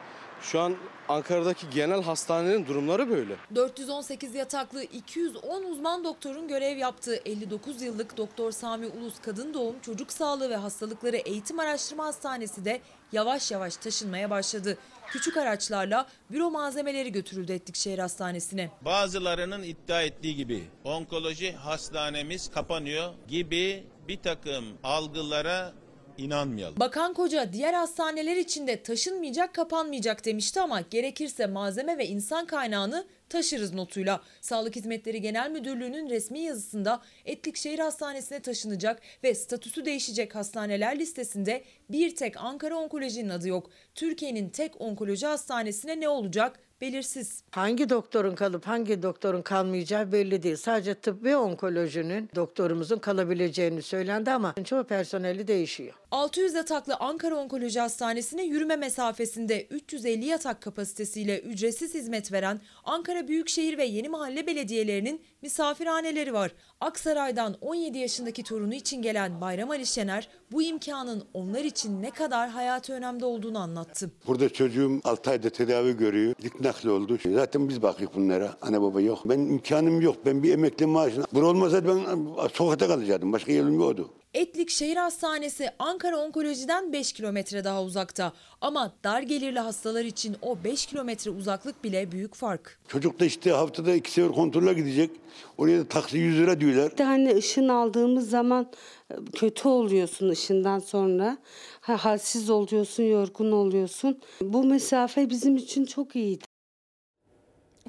[0.41, 0.75] Şu an
[1.09, 3.35] Ankara'daki genel hastanenin durumları böyle.
[3.55, 10.11] 418 yataklı 210 uzman doktorun görev yaptığı 59 yıllık Doktor Sami Ulus Kadın Doğum Çocuk
[10.11, 14.77] Sağlığı ve Hastalıkları Eğitim Araştırma Hastanesi de yavaş yavaş taşınmaya başladı.
[15.07, 18.71] Küçük araçlarla büro malzemeleri götürüldü Etlikşehir Hastanesi'ne.
[18.85, 25.73] Bazılarının iddia ettiği gibi onkoloji hastanemiz kapanıyor gibi bir takım algılara
[26.19, 26.79] inanmayalım.
[26.79, 33.05] Bakan Koca diğer hastaneler için de taşınmayacak kapanmayacak demişti ama gerekirse malzeme ve insan kaynağını
[33.29, 34.21] taşırız notuyla.
[34.41, 42.15] Sağlık Hizmetleri Genel Müdürlüğü'nün resmi yazısında Etlikşehir Hastanesi'ne taşınacak ve statüsü değişecek hastaneler listesinde bir
[42.15, 43.69] tek Ankara Onkoloji'nin adı yok.
[43.95, 47.43] Türkiye'nin tek onkoloji hastanesine ne olacak belirsiz.
[47.51, 50.55] Hangi doktorun kalıp hangi doktorun kalmayacağı belli değil.
[50.55, 55.93] Sadece tıbbi onkolojinin doktorumuzun kalabileceğini söylendi ama çoğu personeli değişiyor.
[56.11, 63.77] 600 yataklı Ankara Onkoloji Hastanesi'ne yürüme mesafesinde 350 yatak kapasitesiyle ücretsiz hizmet veren Ankara Büyükşehir
[63.77, 66.51] ve Yeni Mahalle Belediyelerinin misafirhaneleri var.
[66.81, 72.49] Aksaray'dan 17 yaşındaki torunu için gelen Bayram Ali Şener bu imkanın onlar için ne kadar
[72.49, 74.11] hayati önemde olduğunu anlattı.
[74.27, 76.35] Burada çocuğum 6 ayda tedavi görüyor.
[76.41, 77.17] Dik nakli oldu.
[77.33, 78.55] Zaten biz bakıyoruz bunlara.
[78.61, 79.19] Anne baba yok.
[79.25, 80.15] Ben imkanım yok.
[80.25, 81.25] Ben bir emekli maaşına.
[81.33, 83.33] Bura olmasaydı ben sokakta kalacaktım.
[83.33, 84.09] Başka yerim yoktu.
[84.33, 88.33] Etlik Şehir Hastanesi Ankara Onkoloji'den 5 kilometre daha uzakta.
[88.61, 92.79] Ama dar gelirli hastalar için o 5 kilometre uzaklık bile büyük fark.
[92.87, 95.11] Çocuk da işte haftada iki sefer kontrole gidecek.
[95.57, 96.91] Oraya da taksi 100 lira diyorlar.
[96.91, 98.71] Bir de hani ışın aldığımız zaman
[99.11, 101.37] e, kötü oluyorsun ışından sonra.
[101.81, 104.19] Ha, halsiz oluyorsun, yorgun oluyorsun.
[104.41, 106.48] Bu mesafe bizim için çok iyiydi.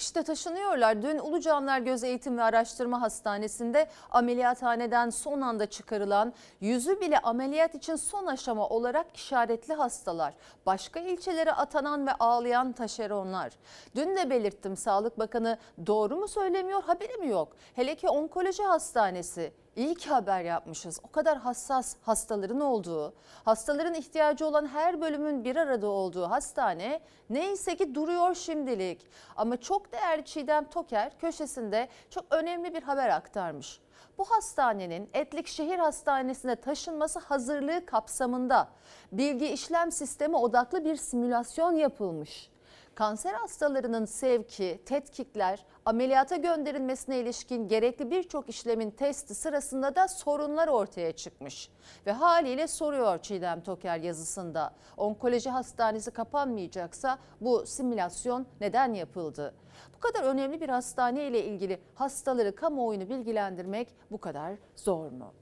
[0.01, 1.03] İşte taşınıyorlar.
[1.03, 7.97] Dün Ulucanlar Göz Eğitim ve Araştırma Hastanesi'nde ameliyathaneden son anda çıkarılan, yüzü bile ameliyat için
[7.97, 10.35] son aşama olarak işaretli hastalar.
[10.67, 13.53] Başka ilçelere atanan ve ağlayan taşeronlar.
[13.97, 17.57] Dün de belirttim Sağlık Bakanı doğru mu söylemiyor haberi mi yok?
[17.75, 19.53] Hele ki onkoloji hastanesi.
[19.77, 21.01] İyi ki haber yapmışız.
[21.03, 27.77] O kadar hassas hastaların olduğu, hastaların ihtiyacı olan her bölümün bir arada olduğu hastane neyse
[27.77, 29.07] ki duruyor şimdilik.
[29.37, 33.81] Ama çok değerli Çiğdem Toker köşesinde çok önemli bir haber aktarmış.
[34.19, 38.69] Bu hastanenin Etlik Şehir Hastanesi'ne taşınması hazırlığı kapsamında
[39.13, 42.51] bilgi işlem sistemi odaklı bir simülasyon yapılmış.
[42.95, 51.13] Kanser hastalarının sevki, tetkikler, ameliyata gönderilmesine ilişkin gerekli birçok işlemin testi sırasında da sorunlar ortaya
[51.13, 51.71] çıkmış.
[52.07, 54.75] Ve haliyle soruyor Çiğdem Toker yazısında.
[54.97, 59.55] Onkoloji hastanesi kapanmayacaksa bu simülasyon neden yapıldı?
[59.95, 65.33] Bu kadar önemli bir hastane ile ilgili hastaları kamuoyunu bilgilendirmek bu kadar zor mu?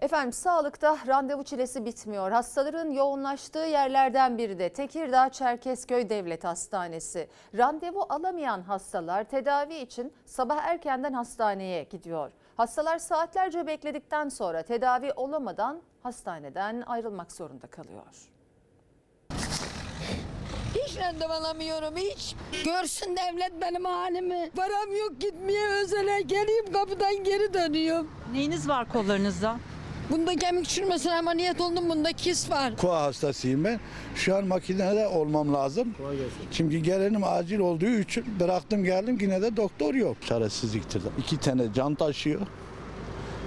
[0.00, 2.30] Efendim sağlıkta randevu çilesi bitmiyor.
[2.32, 7.28] Hastaların yoğunlaştığı yerlerden biri de Tekirdağ Çerkezköy Devlet Hastanesi.
[7.56, 12.30] Randevu alamayan hastalar tedavi için sabah erkenden hastaneye gidiyor.
[12.56, 18.30] Hastalar saatlerce bekledikten sonra tedavi olamadan hastaneden ayrılmak zorunda kalıyor.
[20.74, 22.36] Hiç randevu alamıyorum hiç.
[22.64, 24.50] Görsün devlet benim halimi.
[24.56, 28.10] Param yok gitmeye özele geleyim kapıdan geri dönüyorum.
[28.32, 29.56] Neyiniz var kollarınızda?
[30.10, 32.76] Bunda kemik çürümesine ameliyat oldum bunda kis var.
[32.76, 33.80] Koa hastasıyım ben.
[34.14, 35.94] Şu an makinede olmam lazım.
[36.52, 40.16] Çünkü gelenim acil olduğu için bıraktım geldim yine de doktor yok.
[40.26, 41.02] Çaresizliktir.
[41.18, 42.40] İki tane can taşıyor.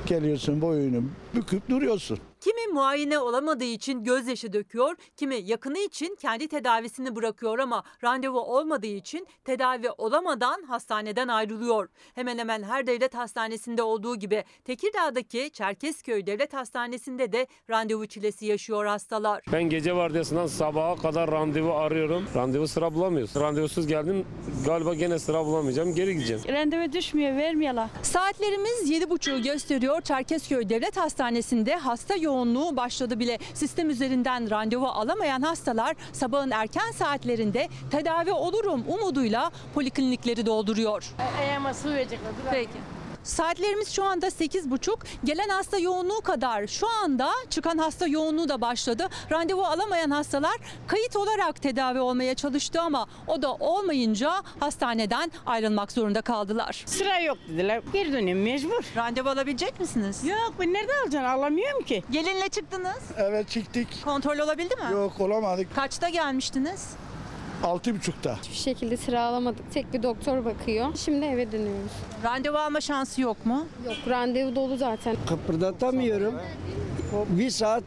[0.06, 1.04] Geliyorsun boyunu
[1.36, 2.20] büküp duruyorsun.
[2.42, 8.86] Kimi muayene olamadığı için gözyaşı döküyor, kimi yakını için kendi tedavisini bırakıyor ama randevu olmadığı
[8.88, 11.90] için tedavi olamadan hastaneden ayrılıyor.
[12.16, 18.86] Hemen hemen her devlet hastanesinde olduğu gibi Tekirdağ'daki Çerkezköy Devlet Hastanesi'nde de randevu çilesi yaşıyor
[18.86, 19.44] hastalar.
[19.52, 22.26] Ben gece vardiyasından sabaha kadar randevu arıyorum.
[22.36, 23.36] Randevu sıra bulamıyoruz.
[23.36, 24.26] Randevusuz geldim
[24.66, 25.96] galiba gene sıra bulamayacağım.
[25.96, 26.42] Geri gideceğim.
[26.48, 27.90] Randevu düşmüyor, vermiyorlar.
[28.04, 30.02] Saatlerimiz 7.30'u gösteriyor.
[30.02, 33.38] Çerkezköy Devlet Hastanesi'nde hasta yoğunluğu başladı bile.
[33.54, 41.14] Sistem üzerinden randevu alamayan hastalar sabahın erken saatlerinde tedavi olurum umuduyla poliklinikleri dolduruyor.
[41.40, 42.32] Ayağıma su verecekler.
[42.52, 43.01] Peki.
[43.24, 44.96] Saatlerimiz şu anda 8.30.
[45.24, 49.08] Gelen hasta yoğunluğu kadar şu anda çıkan hasta yoğunluğu da başladı.
[49.32, 50.58] Randevu alamayan hastalar
[50.88, 56.84] kayıt olarak tedavi olmaya çalıştı ama o da olmayınca hastaneden ayrılmak zorunda kaldılar.
[56.86, 57.82] Sıra yok dediler.
[57.94, 58.84] Geri döneyim mecbur.
[58.96, 60.24] Randevu alabilecek misiniz?
[60.26, 62.04] Yok ben nerede alacaksın alamıyorum ki.
[62.12, 62.98] Gelinle çıktınız.
[63.18, 63.88] Evet çıktık.
[64.06, 64.84] Kontrol olabildi mi?
[64.92, 65.76] Yok olamadık.
[65.76, 66.90] Kaçta gelmiştiniz?
[67.64, 68.38] Altı buçukta.
[68.38, 69.72] Hiçbir şekilde sıra alamadık.
[69.74, 70.88] Tek bir doktor bakıyor.
[70.96, 71.92] Şimdi eve dönüyoruz.
[72.24, 73.68] Randevu alma şansı yok mu?
[73.86, 75.16] Yok randevu dolu zaten.
[75.28, 76.34] Kıpırdatamıyorum.
[77.30, 77.84] Bir saat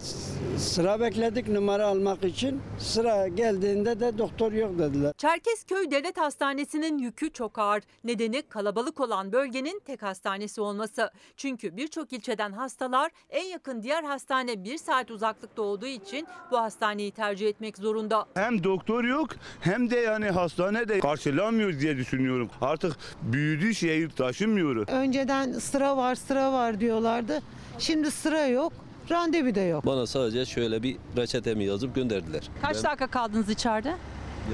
[0.59, 2.63] sıra bekledik numara almak için.
[2.79, 5.13] Sıra geldiğinde de doktor yok dediler.
[5.19, 7.83] Çerkezköy Devlet Hastanesi'nin yükü çok ağır.
[8.05, 11.11] Nedeni kalabalık olan bölgenin tek hastanesi olması.
[11.37, 17.11] Çünkü birçok ilçeden hastalar en yakın diğer hastane bir saat uzaklıkta olduğu için bu hastaneyi
[17.11, 18.27] tercih etmek zorunda.
[18.35, 19.29] Hem doktor yok
[19.65, 22.51] hem de yani hastane de karşılamıyoruz diye düşünüyorum.
[22.61, 24.89] Artık büyüdü şehir taşımıyoruz.
[24.89, 27.43] Önceden sıra var sıra var diyorlardı.
[27.79, 28.73] Şimdi sıra yok.
[29.11, 29.87] Randevu da yok.
[29.87, 32.43] Bana sadece şöyle bir reçetemi yazıp gönderdiler.
[32.63, 33.95] Kaç Ben- dakika kaldınız içeride?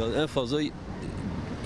[0.00, 0.60] Yani en fazla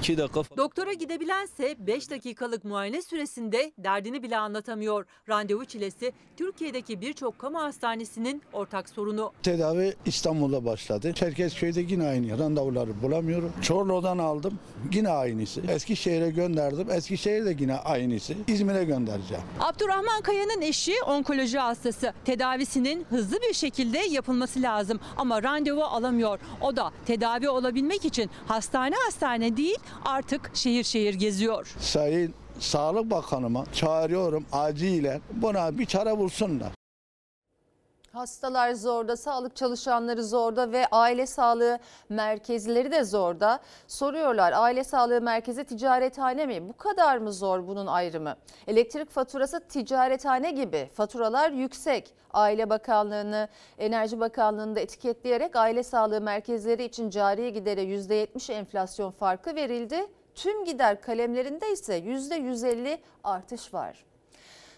[0.05, 5.07] 2 dakika Doktora gidebilense 5 dakikalık muayene süresinde derdini bile anlatamıyor.
[5.29, 9.33] Randevu çilesi Türkiye'deki birçok kamu hastanesinin ortak sorunu.
[9.43, 11.13] Tedavi İstanbul'da başladı.
[11.13, 12.39] Çerkezköy'de yine aynı.
[12.39, 13.53] Randevuları bulamıyorum.
[13.63, 14.59] Çorlu'dan aldım.
[14.93, 15.61] Yine aynısı.
[15.69, 16.91] Eskişehir'e gönderdim.
[16.91, 18.35] Eskişehir'de yine aynısı.
[18.47, 19.45] İzmir'e göndereceğim.
[19.61, 22.13] Abdurrahman Kaya'nın eşi onkoloji hastası.
[22.25, 26.39] Tedavisinin hızlı bir şekilde yapılması lazım ama randevu alamıyor.
[26.61, 31.75] O da tedavi olabilmek için hastane hastane değil artık şehir şehir geziyor.
[31.81, 36.69] Sayın Sağlık Bakanıma çağırıyorum acilen buna bir çare bulsunlar.
[38.15, 43.61] Hastalar zorda, sağlık çalışanları zorda ve aile sağlığı merkezleri de zorda.
[43.87, 46.69] Soruyorlar aile sağlığı merkezi ticarethane mi?
[46.69, 48.37] Bu kadar mı zor bunun ayrımı?
[48.67, 50.91] Elektrik faturası ticarethane gibi.
[50.95, 52.15] Faturalar yüksek.
[52.33, 53.49] Aile Bakanlığı'nı,
[53.79, 60.07] Enerji Bakanlığı'nı da etiketleyerek aile sağlığı merkezleri için cari gidere %70 enflasyon farkı verildi.
[60.35, 64.05] Tüm gider kalemlerinde ise %150 artış var.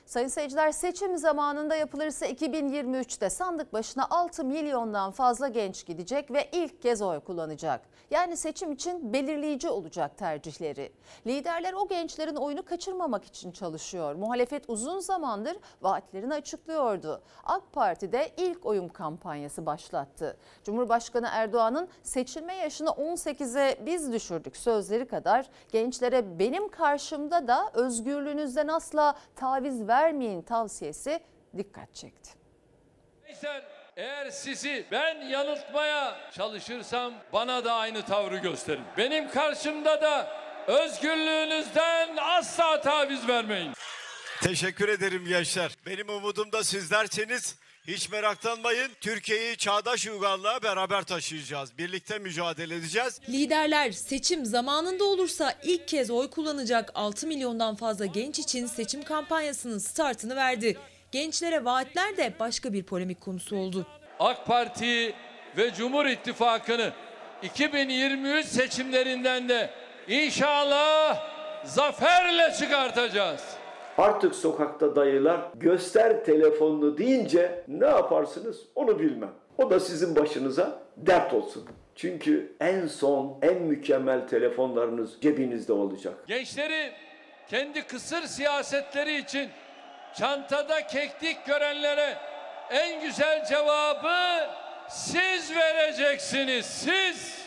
[0.07, 6.83] Sayın seyirciler seçim zamanında yapılırsa 2023'te sandık başına 6 milyondan fazla genç gidecek ve ilk
[6.83, 7.81] kez oy kullanacak.
[8.11, 10.93] Yani seçim için belirleyici olacak tercihleri.
[11.27, 14.15] Liderler o gençlerin oyunu kaçırmamak için çalışıyor.
[14.15, 17.23] Muhalefet uzun zamandır vaatlerini açıklıyordu.
[17.45, 20.37] AK Parti de ilk oyun kampanyası başlattı.
[20.65, 29.15] Cumhurbaşkanı Erdoğan'ın seçilme yaşını 18'e biz düşürdük sözleri kadar gençlere benim karşımda da özgürlüğünüzden asla
[29.37, 31.21] taviz vermeyin tavsiyesi
[31.57, 32.31] dikkat çekti.
[33.97, 38.85] Eğer sizi ben yanıltmaya çalışırsam bana da aynı tavrı gösterin.
[38.97, 40.29] Benim karşımda da
[40.67, 43.73] özgürlüğünüzden asla taviz vermeyin.
[44.43, 45.73] Teşekkür ederim gençler.
[45.87, 47.57] Benim umudum da sizlerseniz
[47.87, 48.91] hiç meraklanmayın.
[49.01, 51.79] Türkiye'yi çağdaş uygarlığa beraber taşıyacağız.
[51.79, 53.21] Birlikte mücadele edeceğiz.
[53.29, 59.79] Liderler seçim zamanında olursa ilk kez oy kullanacak 6 milyondan fazla genç için seçim kampanyasının
[59.79, 60.79] startını verdi.
[61.13, 63.87] Gençlere vaatler de başka bir polemik konusu oldu.
[64.21, 65.15] AK Parti
[65.57, 66.93] ve Cumhur İttifakı'nı
[67.43, 69.71] 2023 seçimlerinden de
[70.09, 71.19] inşallah
[71.65, 73.56] zaferle çıkartacağız.
[73.99, 79.33] Artık sokakta dayılar göster telefonunu deyince ne yaparsınız onu bilmem.
[79.59, 81.65] O da sizin başınıza dert olsun.
[81.95, 86.15] Çünkü en son en mükemmel telefonlarınız cebinizde olacak.
[86.27, 86.93] Gençleri
[87.49, 89.49] kendi kısır siyasetleri için
[90.19, 92.17] çantada keklik görenlere
[92.71, 94.49] en güzel cevabı
[94.89, 96.67] siz vereceksiniz.
[96.67, 97.47] Siz.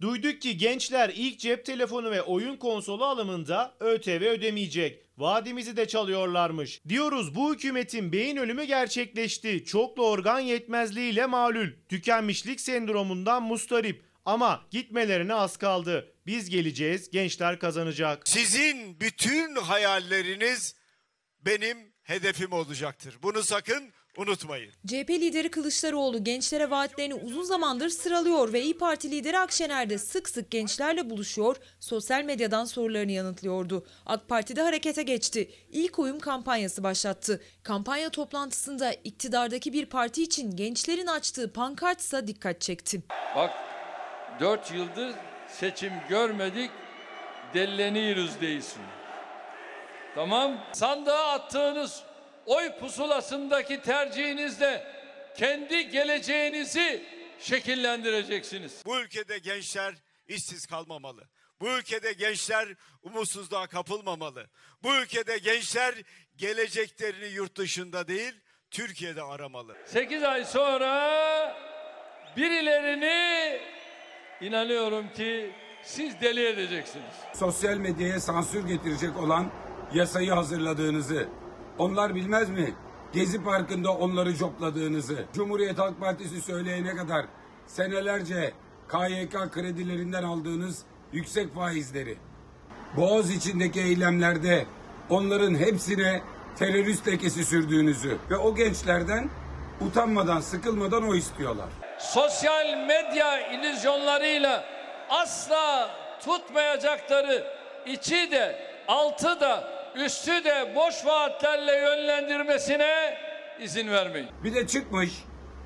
[0.00, 5.07] Duyduk ki gençler ilk cep telefonu ve oyun konsolu alımında ÖTV ödemeyecek.
[5.18, 6.80] Vaadimizi de çalıyorlarmış.
[6.88, 9.64] Diyoruz bu hükümetin beyin ölümü gerçekleşti.
[9.64, 11.68] Çoklu organ yetmezliğiyle malul.
[11.88, 14.02] Tükenmişlik sendromundan mustarip.
[14.24, 16.12] Ama gitmelerine az kaldı.
[16.26, 18.28] Biz geleceğiz, gençler kazanacak.
[18.28, 20.74] Sizin bütün hayalleriniz
[21.40, 23.18] benim hedefim olacaktır.
[23.22, 24.72] Bunu sakın unutmayın.
[24.86, 30.28] CHP lideri Kılıçdaroğlu gençlere vaatlerini uzun zamandır sıralıyor ve İyi Parti lideri Akşener de sık
[30.28, 33.86] sık gençlerle buluşuyor, sosyal medyadan sorularını yanıtlıyordu.
[34.06, 35.50] AK Parti de harekete geçti.
[35.72, 37.42] İlk oyun kampanyası başlattı.
[37.62, 43.02] Kampanya toplantısında iktidardaki bir parti için gençlerin açtığı pankartsa dikkat çekti.
[43.36, 43.50] Bak
[44.40, 45.14] 4 yıldır
[45.48, 46.70] seçim görmedik
[47.54, 48.82] delleniyoruz değilsin.
[50.14, 52.02] Tamam sandığa attığınız
[52.48, 54.86] oy pusulasındaki tercihinizle
[55.36, 57.02] kendi geleceğinizi
[57.38, 58.82] şekillendireceksiniz.
[58.86, 59.94] Bu ülkede gençler
[60.28, 61.28] işsiz kalmamalı.
[61.60, 62.68] Bu ülkede gençler
[63.02, 64.46] umutsuzluğa kapılmamalı.
[64.82, 65.94] Bu ülkede gençler
[66.36, 68.34] geleceklerini yurt dışında değil,
[68.70, 69.76] Türkiye'de aramalı.
[69.86, 71.56] 8 ay sonra
[72.36, 73.60] birilerini
[74.40, 77.14] inanıyorum ki siz deli edeceksiniz.
[77.34, 79.52] Sosyal medyaya sansür getirecek olan
[79.94, 81.28] yasayı hazırladığınızı,
[81.78, 82.74] onlar bilmez mi?
[83.12, 87.26] Gezi Parkı'nda onları copladığınızı, Cumhuriyet Halk Partisi söyleyene kadar
[87.66, 88.52] senelerce
[88.88, 92.16] KYK kredilerinden aldığınız yüksek faizleri,
[92.96, 94.66] Boğaz içindeki eylemlerde
[95.10, 96.22] onların hepsine
[96.58, 99.30] terörist lekesi sürdüğünüzü ve o gençlerden
[99.80, 101.68] utanmadan, sıkılmadan o istiyorlar.
[101.98, 104.64] Sosyal medya illüzyonlarıyla
[105.10, 105.90] asla
[106.24, 107.46] tutmayacakları
[107.86, 113.18] içi de altı da üstü de boş vaatlerle yönlendirmesine
[113.60, 114.28] izin vermeyin.
[114.44, 115.10] Bir de çıkmış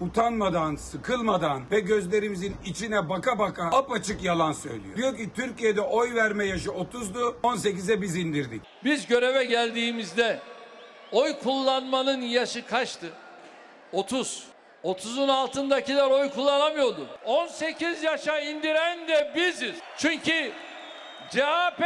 [0.00, 4.96] utanmadan, sıkılmadan ve gözlerimizin içine baka baka apaçık yalan söylüyor.
[4.96, 8.62] Diyor ki Türkiye'de oy verme yaşı 30'du, 18'e biz indirdik.
[8.84, 10.38] Biz göreve geldiğimizde
[11.12, 13.06] oy kullanmanın yaşı kaçtı?
[13.92, 14.44] 30.
[14.84, 17.06] 30'un altındakiler oy kullanamıyordu.
[17.24, 19.74] 18 yaşa indiren de biziz.
[19.98, 20.52] Çünkü
[21.30, 21.82] CHP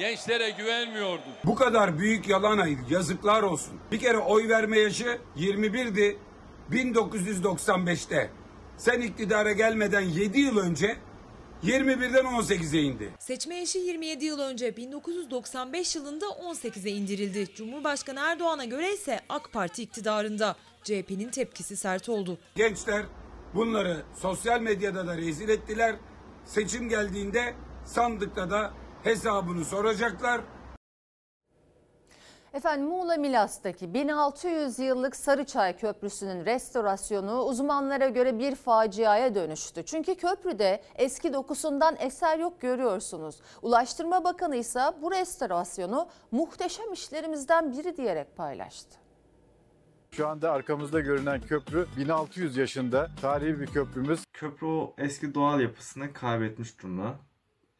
[0.00, 1.22] gençlere güvenmiyordu.
[1.44, 3.80] Bu kadar büyük yalana yazıklar olsun.
[3.92, 6.18] Bir kere oy verme yaşı 21'di
[6.70, 8.30] 1995'te.
[8.76, 10.96] Sen iktidara gelmeden 7 yıl önce
[11.64, 13.12] 21'den 18'e indi.
[13.18, 17.54] Seçme yaşı 27 yıl önce 1995 yılında 18'e indirildi.
[17.54, 20.56] Cumhurbaşkanı Erdoğan'a göre ise AK Parti iktidarında.
[20.84, 22.38] CHP'nin tepkisi sert oldu.
[22.56, 23.02] Gençler
[23.54, 25.96] bunları sosyal medyada da rezil ettiler.
[26.44, 27.54] Seçim geldiğinde
[27.84, 28.72] sandıkta da
[29.04, 30.40] hesabını soracaklar.
[32.52, 39.82] Efendim Muğla Milas'taki 1600 yıllık Sarıçay Köprüsü'nün restorasyonu uzmanlara göre bir faciaya dönüştü.
[39.84, 43.40] Çünkü köprüde eski dokusundan eser yok görüyorsunuz.
[43.62, 48.98] Ulaştırma Bakanı ise bu restorasyonu muhteşem işlerimizden biri diyerek paylaştı.
[50.10, 54.24] Şu anda arkamızda görünen köprü 1600 yaşında tarihi bir köprümüz.
[54.32, 57.14] Köprü o eski doğal yapısını kaybetmiş durumda.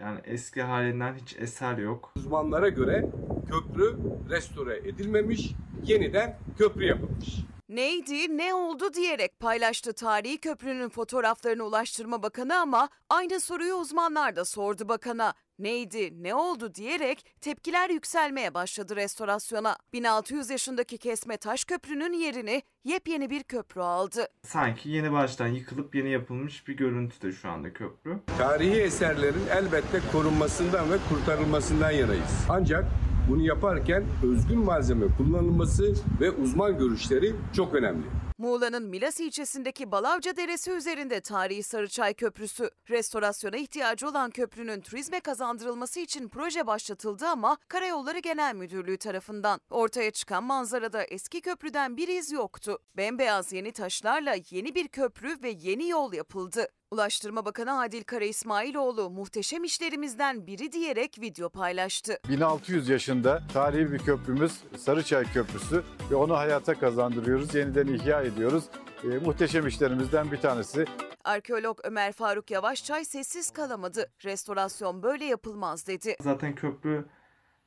[0.00, 2.12] Yani eski halinden hiç eser yok.
[2.16, 3.06] Uzmanlara göre
[3.50, 3.96] köprü
[4.30, 5.52] restore edilmemiş,
[5.86, 7.36] yeniden köprü yapılmış.
[7.68, 14.44] Neydi, ne oldu diyerek paylaştı tarihi köprünün fotoğraflarını Ulaştırma Bakanı ama aynı soruyu uzmanlar da
[14.44, 15.34] sordu bakana.
[15.60, 19.76] Neydi, ne oldu diyerek tepkiler yükselmeye başladı restorasyona.
[19.92, 24.26] 1600 yaşındaki kesme taş köprünün yerini yepyeni bir köprü aldı.
[24.46, 28.20] Sanki yeni baştan yıkılıp yeni yapılmış bir görüntüde şu anda köprü.
[28.38, 32.46] Tarihi eserlerin elbette korunmasından ve kurtarılmasından yanayız.
[32.48, 32.84] Ancak
[33.30, 38.06] bunu yaparken özgün malzeme kullanılması ve uzman görüşleri çok önemli.
[38.40, 42.70] Muğla'nın Milas ilçesindeki Balavca Deresi üzerinde tarihi Sarıçay Köprüsü.
[42.90, 49.60] Restorasyona ihtiyacı olan köprünün turizme kazandırılması için proje başlatıldı ama Karayolları Genel Müdürlüğü tarafından.
[49.70, 52.78] Ortaya çıkan manzarada eski köprüden bir iz yoktu.
[52.96, 56.68] Bembeyaz yeni taşlarla yeni bir köprü ve yeni yol yapıldı.
[56.94, 62.18] Ulaştırma Bakanı Adil Kara İsmailoğlu muhteşem işlerimizden biri diyerek video paylaştı.
[62.28, 68.64] 1600 yaşında tarihi bir köprümüz Sarıçay Köprüsü ve onu hayata kazandırıyoruz, yeniden ihya ediyoruz.
[69.04, 70.84] E, muhteşem işlerimizden bir tanesi.
[71.24, 74.12] Arkeolog Ömer Faruk Yavaşçay sessiz kalamadı.
[74.24, 76.16] Restorasyon böyle yapılmaz dedi.
[76.20, 77.04] Zaten köprü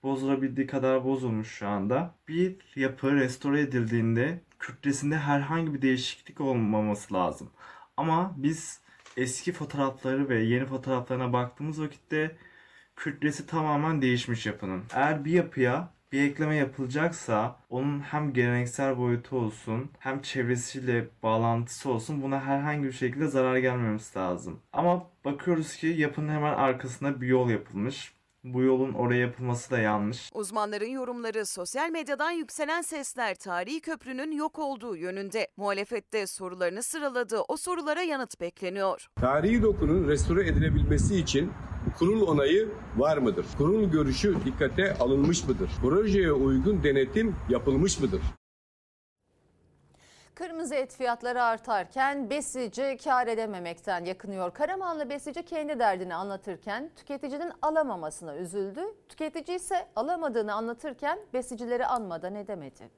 [0.04, 2.16] bozulabildiği kadar bozulmuş şu anda.
[2.28, 7.50] Bir yapı restore edildiğinde kütlesinde herhangi bir değişiklik olmaması lazım.
[7.98, 8.83] Ama biz
[9.18, 12.38] eski fotoğrafları ve yeni fotoğraflarına baktığımız vakitte
[12.96, 14.84] kütlesi tamamen değişmiş yapının.
[14.94, 22.22] Eğer bir yapıya bir ekleme yapılacaksa onun hem geleneksel boyutu olsun hem çevresiyle bağlantısı olsun
[22.22, 24.60] buna herhangi bir şekilde zarar gelmemesi lazım.
[24.74, 28.14] Ama bakıyoruz ki yapının hemen arkasında bir yol yapılmış.
[28.44, 30.30] Bu yolun oraya yapılması da yanlış.
[30.34, 35.48] Uzmanların yorumları sosyal medyadan yükselen sesler tarihi köprünün yok olduğu yönünde.
[35.58, 37.40] Muhalefette sorularını sıraladı.
[37.48, 39.08] O sorulara yanıt bekleniyor.
[39.16, 41.52] Tarihi dokunun restore edilebilmesi için
[41.98, 43.46] kurul onayı var mıdır?
[43.58, 45.70] Kurul görüşü dikkate alınmış mıdır?
[45.82, 48.22] Projeye uygun denetim yapılmış mıdır?
[50.44, 54.54] Kırmızı et fiyatları artarken besici kar edememekten yakınıyor.
[54.54, 58.82] Karamanlı besici kendi derdini anlatırken tüketicinin alamamasına üzüldü.
[59.10, 62.90] Tüketici ise alamadığını anlatırken besicileri anmadan edemedi.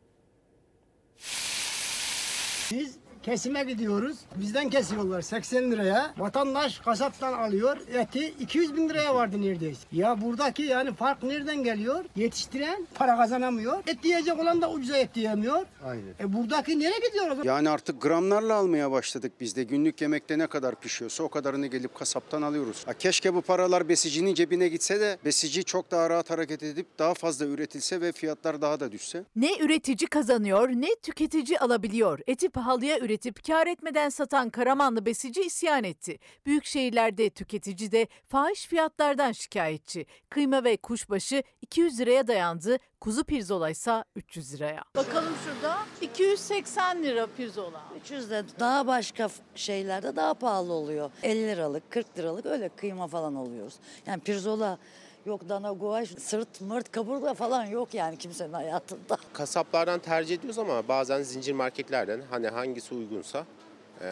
[2.72, 4.18] Biz kesime gidiyoruz.
[4.36, 6.14] Bizden kesiyorlar 80 liraya.
[6.18, 7.78] Vatandaş kasaptan alıyor.
[7.94, 9.82] Eti 200 bin liraya vardı neredeyse.
[9.92, 12.06] Ya buradaki yani fark nereden geliyor?
[12.16, 13.84] Yetiştiren para kazanamıyor.
[13.88, 15.66] Et diyecek olan da ucuza et diyemiyor.
[15.86, 16.14] Aynen.
[16.20, 17.44] E buradaki nereye gidiyor o zaman?
[17.44, 19.64] Yani artık gramlarla almaya başladık biz de.
[19.64, 22.84] Günlük yemekte ne kadar pişiyorsa o kadarını gelip kasaptan alıyoruz.
[22.88, 27.14] Ha, keşke bu paralar besicinin cebine gitse de besici çok daha rahat hareket edip daha
[27.14, 29.24] fazla üretilse ve fiyatlar daha da düşse.
[29.36, 32.20] Ne üretici kazanıyor ne tüketici alabiliyor.
[32.28, 36.20] Eti pahalıya üretip kar etmeden satan Karamanlı besici isyan etti.
[36.46, 40.06] Büyük şehirlerde tüketici de fahiş fiyatlardan şikayetçi.
[40.30, 42.78] Kıyma ve kuşbaşı 200 liraya dayandı.
[43.02, 44.84] Kuzu pirzola ise 300 liraya.
[44.96, 47.82] Bakalım şurada 280 lira pirzola.
[48.02, 51.12] 300 de daha başka şeylerde daha pahalı oluyor.
[51.24, 53.74] 50 liralık, 40 liralık öyle kıyma falan alıyoruz.
[54.08, 54.78] Yani pirzola
[55.26, 59.18] yok dana guaj, sırt mırt kaburga falan yok yani kimsenin hayatında.
[59.34, 63.46] Kasaplardan tercih ediyoruz ama bazen zincir marketlerden hani hangisi uygunsa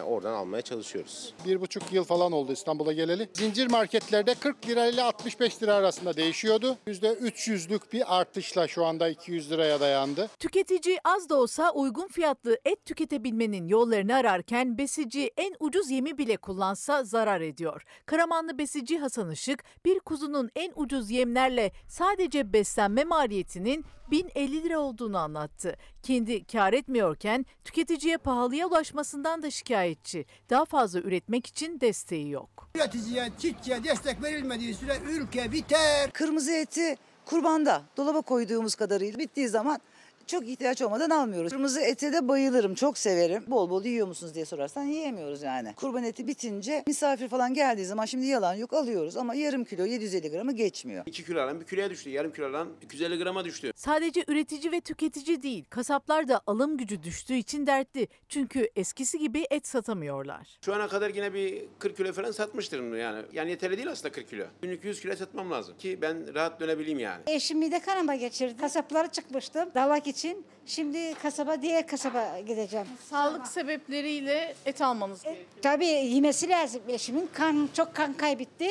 [0.05, 1.33] oradan almaya çalışıyoruz.
[1.45, 3.29] Bir buçuk yıl falan oldu İstanbul'a geleli.
[3.33, 6.77] Zincir marketlerde 40 lira ile 65 lira arasında değişiyordu.
[6.87, 10.29] %300'lük bir artışla şu anda 200 liraya dayandı.
[10.39, 16.37] Tüketici az da olsa uygun fiyatlı et tüketebilmenin yollarını ararken besici en ucuz yemi bile
[16.37, 17.83] kullansa zarar ediyor.
[18.05, 25.17] Karamanlı besici Hasan Işık bir kuzunun en ucuz yemlerle sadece beslenme maliyetinin 1050 lira olduğunu
[25.17, 25.75] anlattı.
[26.03, 30.25] Kendi kar etmiyorken tüketiciye pahalıya ulaşmasından da şikayetçi.
[30.49, 32.69] Daha fazla üretmek için desteği yok.
[32.75, 36.11] Üreticiye, çiftçiye destek verilmediği süre ülke biter.
[36.11, 36.95] Kırmızı eti
[37.25, 39.81] kurbanda dolaba koyduğumuz kadarıyla bittiği zaman
[40.27, 41.51] çok ihtiyaç olmadan almıyoruz.
[41.51, 43.43] Kırmızı ete de bayılırım, çok severim.
[43.47, 45.73] Bol bol yiyor musunuz diye sorarsan yiyemiyoruz yani.
[45.75, 50.31] Kurban eti bitince misafir falan geldiği zaman şimdi yalan yok alıyoruz ama yarım kilo 750
[50.31, 51.03] gramı geçmiyor.
[51.05, 52.09] 2 kilo alan bir kiloya düştü.
[52.09, 53.71] Yarım kilo alan 250 grama düştü.
[53.75, 58.07] Sadece üretici ve tüketici değil, kasaplar da alım gücü düştüğü için dertli.
[58.29, 60.57] Çünkü eskisi gibi et satamıyorlar.
[60.61, 63.25] Şu ana kadar yine bir 40 kilo falan satmıştır yani.
[63.33, 64.43] Yani yeterli değil aslında 40 kilo.
[64.61, 67.23] Günlük 100 kilo satmam lazım ki ben rahat dönebileyim yani.
[67.27, 68.57] Eşim mide kanama geçirdi.
[68.57, 70.45] Kasaplara çıkmıştım dalak için.
[70.65, 72.87] Şimdi kasaba diğer kasaba gideceğim.
[73.09, 75.47] Sağlık sebepleriyle et almanız gerekiyor.
[75.61, 76.81] Tabii yemesi lazım.
[76.87, 78.67] Eşimin kan çok kan kaybetti.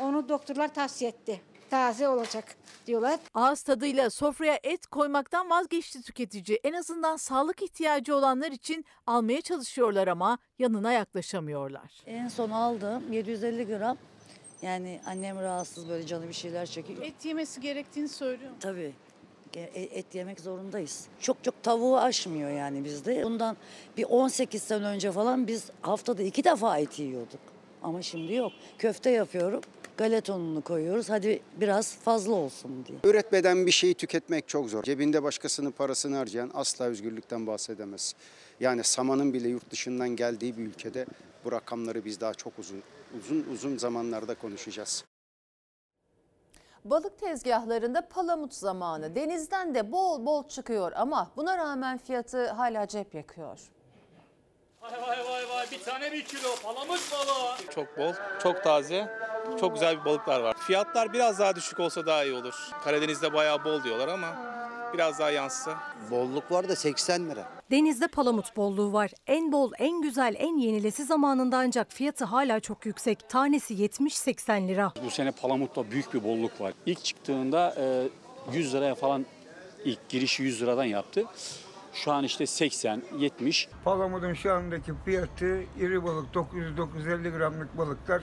[0.00, 1.40] Onu doktorlar tavsiye etti.
[1.70, 3.20] Taze olacak diyorlar.
[3.34, 6.60] Ağız tadıyla sofraya et koymaktan vazgeçti tüketici.
[6.64, 11.92] En azından sağlık ihtiyacı olanlar için almaya çalışıyorlar ama yanına yaklaşamıyorlar.
[12.06, 13.96] En son aldığım 750 gram.
[14.62, 17.02] Yani annem rahatsız böyle canı bir şeyler çekiyor.
[17.02, 18.50] Et yemesi gerektiğini söylüyor.
[18.60, 18.92] Tabii.
[19.56, 21.04] E- Et yemek zorundayız.
[21.20, 23.24] Çok çok tavuğu aşmıyor yani bizde.
[23.24, 23.56] Bundan
[23.96, 27.40] bir 18 sene önce falan biz haftada iki defa et yiyorduk.
[27.82, 28.52] Ama şimdi yok.
[28.78, 29.60] Köfte yapıyorum.
[29.96, 31.10] Galeta ununu koyuyoruz.
[31.10, 32.98] Hadi biraz fazla olsun diye.
[33.04, 34.82] Üretmeden bir şeyi tüketmek çok zor.
[34.82, 38.14] Cebinde başkasının parasını harcayan asla özgürlükten bahsedemez.
[38.60, 41.06] Yani samanın bile yurt dışından geldiği bir ülkede
[41.44, 42.82] bu rakamları biz daha çok uzun
[43.18, 45.04] uzun uzun zamanlarda konuşacağız.
[46.84, 49.14] Balık tezgahlarında palamut zamanı.
[49.14, 53.60] Denizden de bol bol çıkıyor ama buna rağmen fiyatı hala cep yakıyor.
[54.82, 57.70] Vay vay vay vay bir tane bir kilo palamut balığı.
[57.70, 58.12] Çok bol,
[58.42, 59.18] çok taze,
[59.60, 60.56] çok güzel bir balıklar var.
[60.58, 62.70] Fiyatlar biraz daha düşük olsa daha iyi olur.
[62.84, 64.28] Karadeniz'de bayağı bol diyorlar ama
[64.94, 65.78] biraz daha yansısa.
[66.10, 67.48] Bolluk var da 80 lira.
[67.70, 69.10] Denizde palamut bolluğu var.
[69.26, 73.28] En bol, en güzel, en yenilesi zamanında ancak fiyatı hala çok yüksek.
[73.28, 74.92] Tanesi 70-80 lira.
[75.04, 76.72] Bu sene palamutta büyük bir bolluk var.
[76.86, 78.08] İlk çıktığında e,
[78.52, 79.26] 100 liraya falan
[79.84, 81.24] ilk girişi 100 liradan yaptı.
[81.92, 83.68] Şu an işte 80, 70.
[83.84, 88.22] Palamutun şu andaki fiyatı iri balık 900-950 gramlık balıklar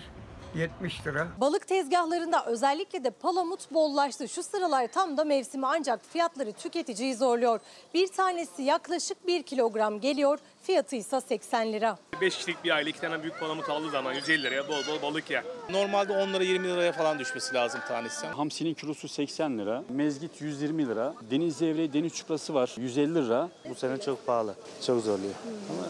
[0.55, 1.27] 70 lira.
[1.37, 4.29] Balık tezgahlarında özellikle de palamut bollaştı.
[4.29, 7.59] Şu sıralar tam da mevsimi ancak fiyatları tüketiciyi zorluyor.
[7.93, 10.39] Bir tanesi yaklaşık 1 kilogram geliyor.
[10.63, 11.97] Fiyatı ise 80 lira.
[12.21, 15.29] 5 kişilik bir aile iki tane büyük palamut aldığı zaman 150 liraya bol bol balık
[15.31, 15.43] yer.
[15.69, 18.27] Normalde 10 lira 20 liraya falan düşmesi lazım tanesi.
[18.27, 23.49] Hamsinin kilosu 80 lira, mezgit 120 lira, deniz zevreği, deniz çuprası var 150 lira.
[23.69, 25.33] Bu sene çok pahalı, çok zorluyor.
[25.69, 25.87] Ama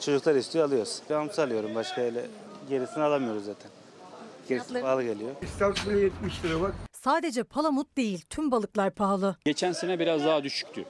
[0.00, 1.02] çocuklar istiyor alıyoruz.
[1.10, 2.26] Bir hamsi alıyorum başka öyle
[2.70, 3.70] gerisini alamıyoruz zaten.
[4.48, 5.30] Gerisi Fiyatları- pahalı geliyor.
[5.42, 6.74] İstavrit bile 70 lira bak.
[6.92, 9.36] Sadece palamut değil tüm balıklar pahalı.
[9.44, 10.84] Geçen sene biraz daha düşüktü.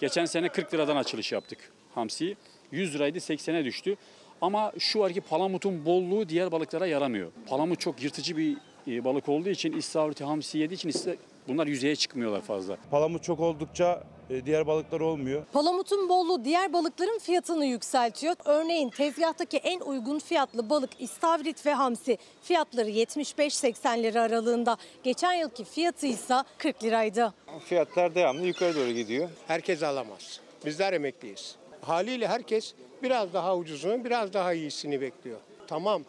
[0.00, 2.36] Geçen sene 40 liradan açılış yaptık hamsiyi.
[2.72, 3.96] 100 liraydı 80'e düştü.
[4.40, 7.30] Ama şu var ki palamutun bolluğu diğer balıklara yaramıyor.
[7.46, 8.56] Palamut çok yırtıcı bir
[8.88, 11.18] e, balık olduğu için istavriti hamsi yediği için
[11.48, 12.76] bunlar yüzeye çıkmıyorlar fazla.
[12.90, 14.04] Palamut çok oldukça
[14.44, 15.44] diğer balıklar olmuyor.
[15.52, 18.34] Palamutun bolluğu diğer balıkların fiyatını yükseltiyor.
[18.44, 24.76] Örneğin tezgahtaki en uygun fiyatlı balık istavrit ve hamsi fiyatları 75-80 lira aralığında.
[25.02, 27.34] Geçen yılki fiyatı ise 40 liraydı.
[27.64, 29.28] Fiyatlar devamlı yukarı doğru gidiyor.
[29.46, 30.40] Herkes alamaz.
[30.66, 31.56] Bizler emekliyiz.
[31.82, 35.38] Haliyle herkes biraz daha ucuzunu, biraz daha iyisini bekliyor.
[35.66, 36.02] Tamam.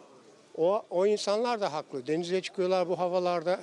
[0.56, 2.06] O, o insanlar da haklı.
[2.06, 3.60] Denize çıkıyorlar bu havalarda.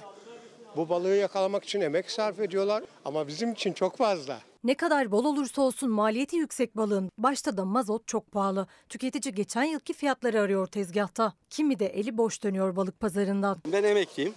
[0.76, 2.84] Bu balığı yakalamak için emek sarf ediyorlar.
[3.06, 4.40] Ama bizim için çok fazla.
[4.64, 7.10] Ne kadar bol olursa olsun maliyeti yüksek balığın.
[7.18, 8.68] Başta da mazot çok pahalı.
[8.90, 11.34] Tüketici geçen yılki fiyatları arıyor tezgahta.
[11.50, 13.58] Kimi de eli boş dönüyor balık pazarından.
[13.72, 14.34] Ben emekliyim.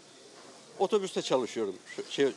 [0.79, 1.75] Otobüste çalışıyorum.
[1.97, 2.33] Şu, şey,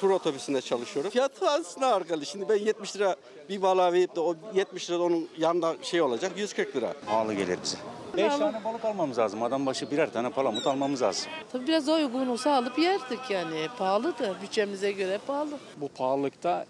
[0.00, 1.10] tur otobüsünde çalışıyorum.
[1.10, 2.26] Fiyatı aslında arkalı.
[2.26, 3.16] Şimdi ben 70 lira
[3.48, 6.94] bir balığa verip de o 70 lira onun yanında şey olacak 140 lira.
[7.06, 7.76] Pahalı gelir bize.
[8.16, 9.42] 5 tane balık almamız lazım.
[9.42, 11.30] Adam başı birer tane palamut almamız lazım.
[11.52, 13.68] Tabii biraz daha uygun olsa alıp yerdik yani.
[13.78, 15.58] Pahalı da bütçemize göre pahalı.
[15.76, 16.66] Bu pahalılıkta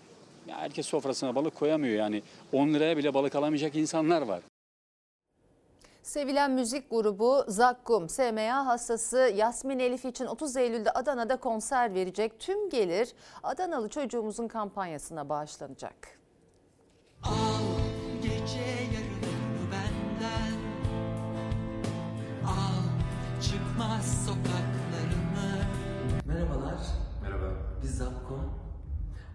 [0.49, 2.23] ya herkes sofrasına balık koyamıyor yani.
[2.53, 4.41] 10 liraya bile balık alamayacak insanlar var.
[6.09, 12.41] Sevilen müzik grubu Zakkum, SMA hastası Yasmin Elif için 30 Eylül'de Adana'da konser verecek.
[12.41, 15.95] Tüm gelir Adanalı çocuğumuzun kampanyasına bağışlanacak.
[18.23, 18.61] Gece
[18.95, 20.59] yarılarını benden
[22.47, 22.85] Al
[23.43, 25.65] çıkmaz sokaklarını
[26.27, 26.81] Merhabalar.
[27.23, 27.53] Merhaba.
[27.83, 28.53] Biz Zapkom.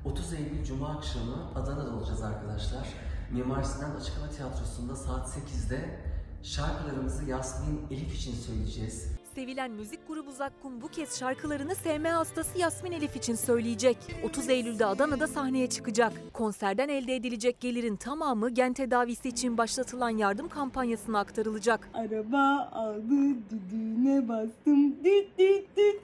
[0.05, 2.87] 30 Eylül Cuma akşamı Adana'da olacağız arkadaşlar.
[3.31, 6.12] Mimar Sinan Açık Hava Tiyatrosu'nda saat 8'de
[6.43, 9.07] şarkılarımızı Yasmin Elif için söyleyeceğiz.
[9.35, 13.97] Sevilen müzik grubu Zakkum bu kez şarkılarını SMA hastası Yasmin Elif için söyleyecek.
[14.23, 16.13] 30 Eylül'de Adana'da sahneye çıkacak.
[16.33, 21.89] Konserden elde edilecek gelirin tamamı gen tedavisi için başlatılan yardım kampanyasına aktarılacak.
[21.93, 26.01] Araba aldı düdüğüne bastım düt düt düt.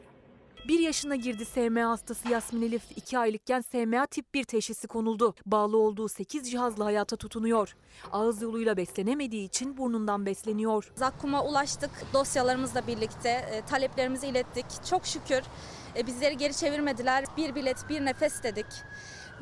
[0.67, 2.83] Bir yaşına girdi SMA hastası Yasmin Elif.
[2.95, 5.35] 2 aylıkken SMA tip 1 teşhisi konuldu.
[5.45, 7.75] Bağlı olduğu 8 cihazla hayata tutunuyor.
[8.11, 10.91] Ağız yoluyla beslenemediği için burnundan besleniyor.
[10.95, 14.65] Zakkum'a ulaştık dosyalarımızla birlikte e, taleplerimizi ilettik.
[14.89, 15.41] Çok şükür
[15.97, 17.25] e, bizleri geri çevirmediler.
[17.37, 18.65] Bir bilet bir nefes dedik.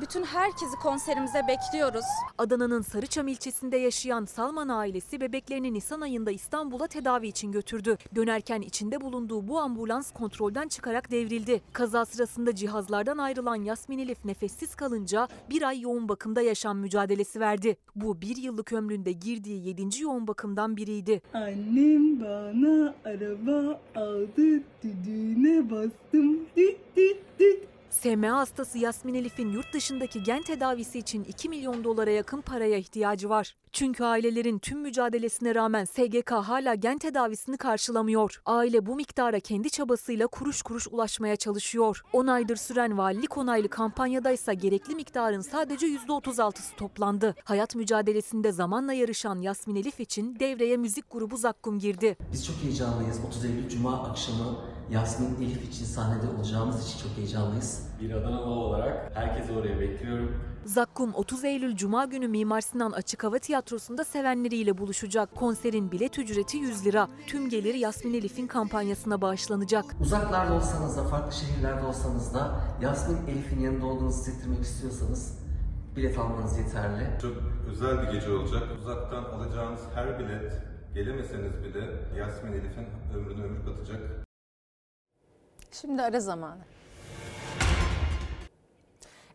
[0.00, 2.04] Bütün herkesi konserimize bekliyoruz.
[2.38, 7.96] Adana'nın Sarıçam ilçesinde yaşayan Salman ailesi bebeklerini Nisan ayında İstanbul'a tedavi için götürdü.
[8.14, 11.60] Dönerken içinde bulunduğu bu ambulans kontrolden çıkarak devrildi.
[11.72, 17.76] Kaza sırasında cihazlardan ayrılan Yasmin Elif nefessiz kalınca bir ay yoğun bakımda yaşam mücadelesi verdi.
[17.96, 20.02] Bu bir yıllık ömründe girdiği 7.
[20.02, 21.22] yoğun bakımdan biriydi.
[21.34, 27.57] Annem bana araba aldı düdüğüne bastım düt düt düt.
[28.02, 33.28] SMA hastası Yasmin Elif'in yurt dışındaki gen tedavisi için 2 milyon dolara yakın paraya ihtiyacı
[33.28, 33.54] var.
[33.72, 38.40] Çünkü ailelerin tüm mücadelesine rağmen SGK hala gen tedavisini karşılamıyor.
[38.46, 42.02] Aile bu miktara kendi çabasıyla kuruş kuruş ulaşmaya çalışıyor.
[42.12, 47.34] 10 aydır süren valilik onaylı kampanyada ise gerekli miktarın sadece %36'sı toplandı.
[47.44, 52.16] Hayat mücadelesinde zamanla yarışan Yasmin Elif için devreye müzik grubu Zakkum girdi.
[52.32, 53.20] Biz çok heyecanlıyız.
[53.28, 54.58] 30 Eylül Cuma akşamı
[54.90, 57.87] Yasmin Elif için sahnede olacağımız için çok heyecanlıyız.
[58.00, 60.36] Bir Adanalı olarak herkesi oraya bekliyorum.
[60.64, 65.36] Zakkum 30 Eylül Cuma günü Mimar Sinan Açık Hava Tiyatrosu'nda sevenleriyle buluşacak.
[65.36, 67.08] Konserin bilet ücreti 100 lira.
[67.26, 69.84] Tüm gelir Yasmin Elif'in kampanyasına bağışlanacak.
[70.00, 75.38] Uzaklarda olsanız da, farklı şehirlerde olsanız da Yasmin Elif'in yanında olduğunuzu hissettirmek istiyorsanız
[75.96, 77.20] bilet almanız yeterli.
[77.22, 77.32] Çok
[77.70, 78.62] özel bir gece olacak.
[78.80, 80.52] Uzaktan alacağınız her bilet
[80.94, 81.84] gelemeseniz bile
[82.18, 82.86] Yasmin Elif'in
[83.16, 84.00] ömrüne ömür katacak.
[85.72, 86.60] Şimdi ara zamanı.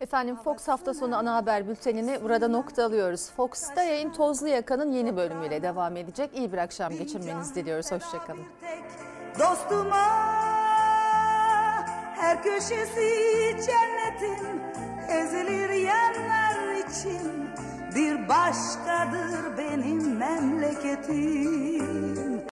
[0.03, 3.29] Efendim Fox hafta sonu ana haber bültenini burada nokta alıyoruz.
[3.29, 6.29] Fox'ta yayın Tozlu Yaka'nın yeni bölümüyle devam edecek.
[6.33, 7.91] İyi bir akşam geçirmenizi diliyoruz.
[7.91, 8.43] Hoşçakalın.
[9.39, 10.07] Dostuma
[12.15, 13.09] her köşesi
[13.65, 14.61] cennetin
[15.09, 17.49] ezilir yanlar için
[17.95, 22.02] bir başkadır benim memleketim.